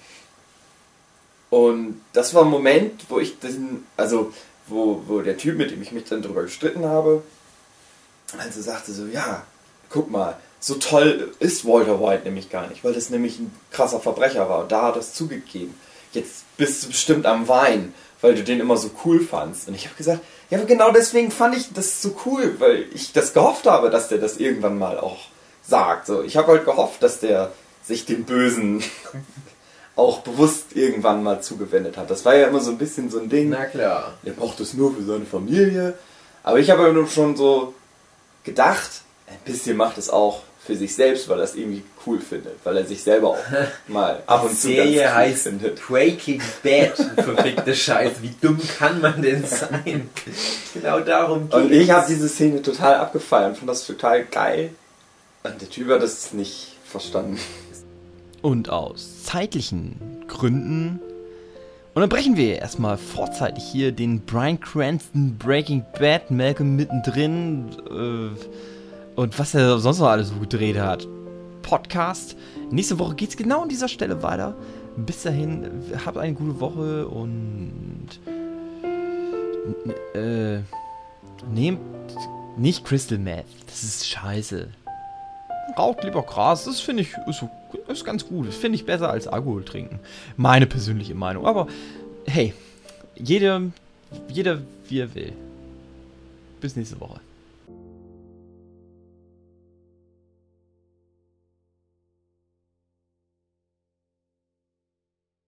[1.49, 4.33] Und das war ein Moment, wo ich den, also
[4.69, 7.23] wo, wo der Typ, mit dem ich mich dann drüber gestritten habe,
[8.39, 9.43] also sagte so, ja,
[9.89, 13.99] guck mal, so toll ist Walter White nämlich gar nicht, weil das nämlich ein krasser
[13.99, 15.75] Verbrecher war und da hat er es zugegeben.
[16.13, 19.69] Jetzt bist du bestimmt am Wein, weil du den immer so cool fandst.
[19.69, 20.21] Und ich habe gesagt,
[20.51, 24.09] ja, aber genau deswegen fand ich das so cool, weil ich das gehofft habe, dass
[24.09, 25.19] der das irgendwann mal auch
[25.63, 26.07] sagt.
[26.07, 27.53] So, ich habe halt gehofft, dass der
[27.85, 28.83] sich dem Bösen
[29.97, 32.11] auch bewusst irgendwann mal zugewendet hat.
[32.11, 33.51] Das war ja immer so ein bisschen so ein Ding.
[33.51, 34.15] Na klar.
[34.25, 35.95] Er braucht das nur für seine Familie.
[36.43, 37.75] Aber ich habe nur schon so
[38.45, 42.55] gedacht, ein bisschen macht es auch für sich selbst, weil er es irgendwie cool findet,
[42.65, 43.39] weil er sich selber auch
[43.89, 45.87] mal ab und zu Serie ganz cool heißt findet.
[45.87, 46.97] Breaking Bad.
[46.97, 48.23] Verfickte Scheiße.
[48.23, 50.11] Wie dumm kann man denn sein?
[50.75, 51.55] genau darum geht's.
[51.55, 54.71] Und ich habe diese Szene total abgefeiert und fand das total geil.
[55.43, 57.39] Und der Typ hat das nicht verstanden.
[58.43, 61.01] Und aus zeitlichen Gründen
[61.95, 68.70] unterbrechen wir erstmal vorzeitig hier den Brian Cranston Breaking Bad Malcolm mittendrin äh,
[69.21, 71.07] und was er sonst noch alles so gedreht hat.
[71.61, 72.37] Podcast.
[72.71, 74.57] Nächste Woche geht's genau an dieser Stelle weiter.
[74.97, 75.68] Bis dahin,
[76.07, 78.09] habt eine gute Woche und
[80.14, 80.61] äh,
[81.53, 81.81] nehmt
[82.57, 83.45] nicht Crystal Meth.
[83.66, 84.68] Das ist scheiße
[85.77, 86.64] raucht lieber Gras.
[86.64, 87.45] Das finde ich ist,
[87.89, 88.49] ist ganz gut.
[88.49, 90.01] Das finde ich besser als Alkohol trinken.
[90.37, 91.47] Meine persönliche Meinung.
[91.47, 91.68] Aber
[92.27, 92.55] hey,
[93.14, 93.62] jeder,
[94.29, 95.33] jeder wie er will.
[96.61, 97.21] Bis nächste Woche.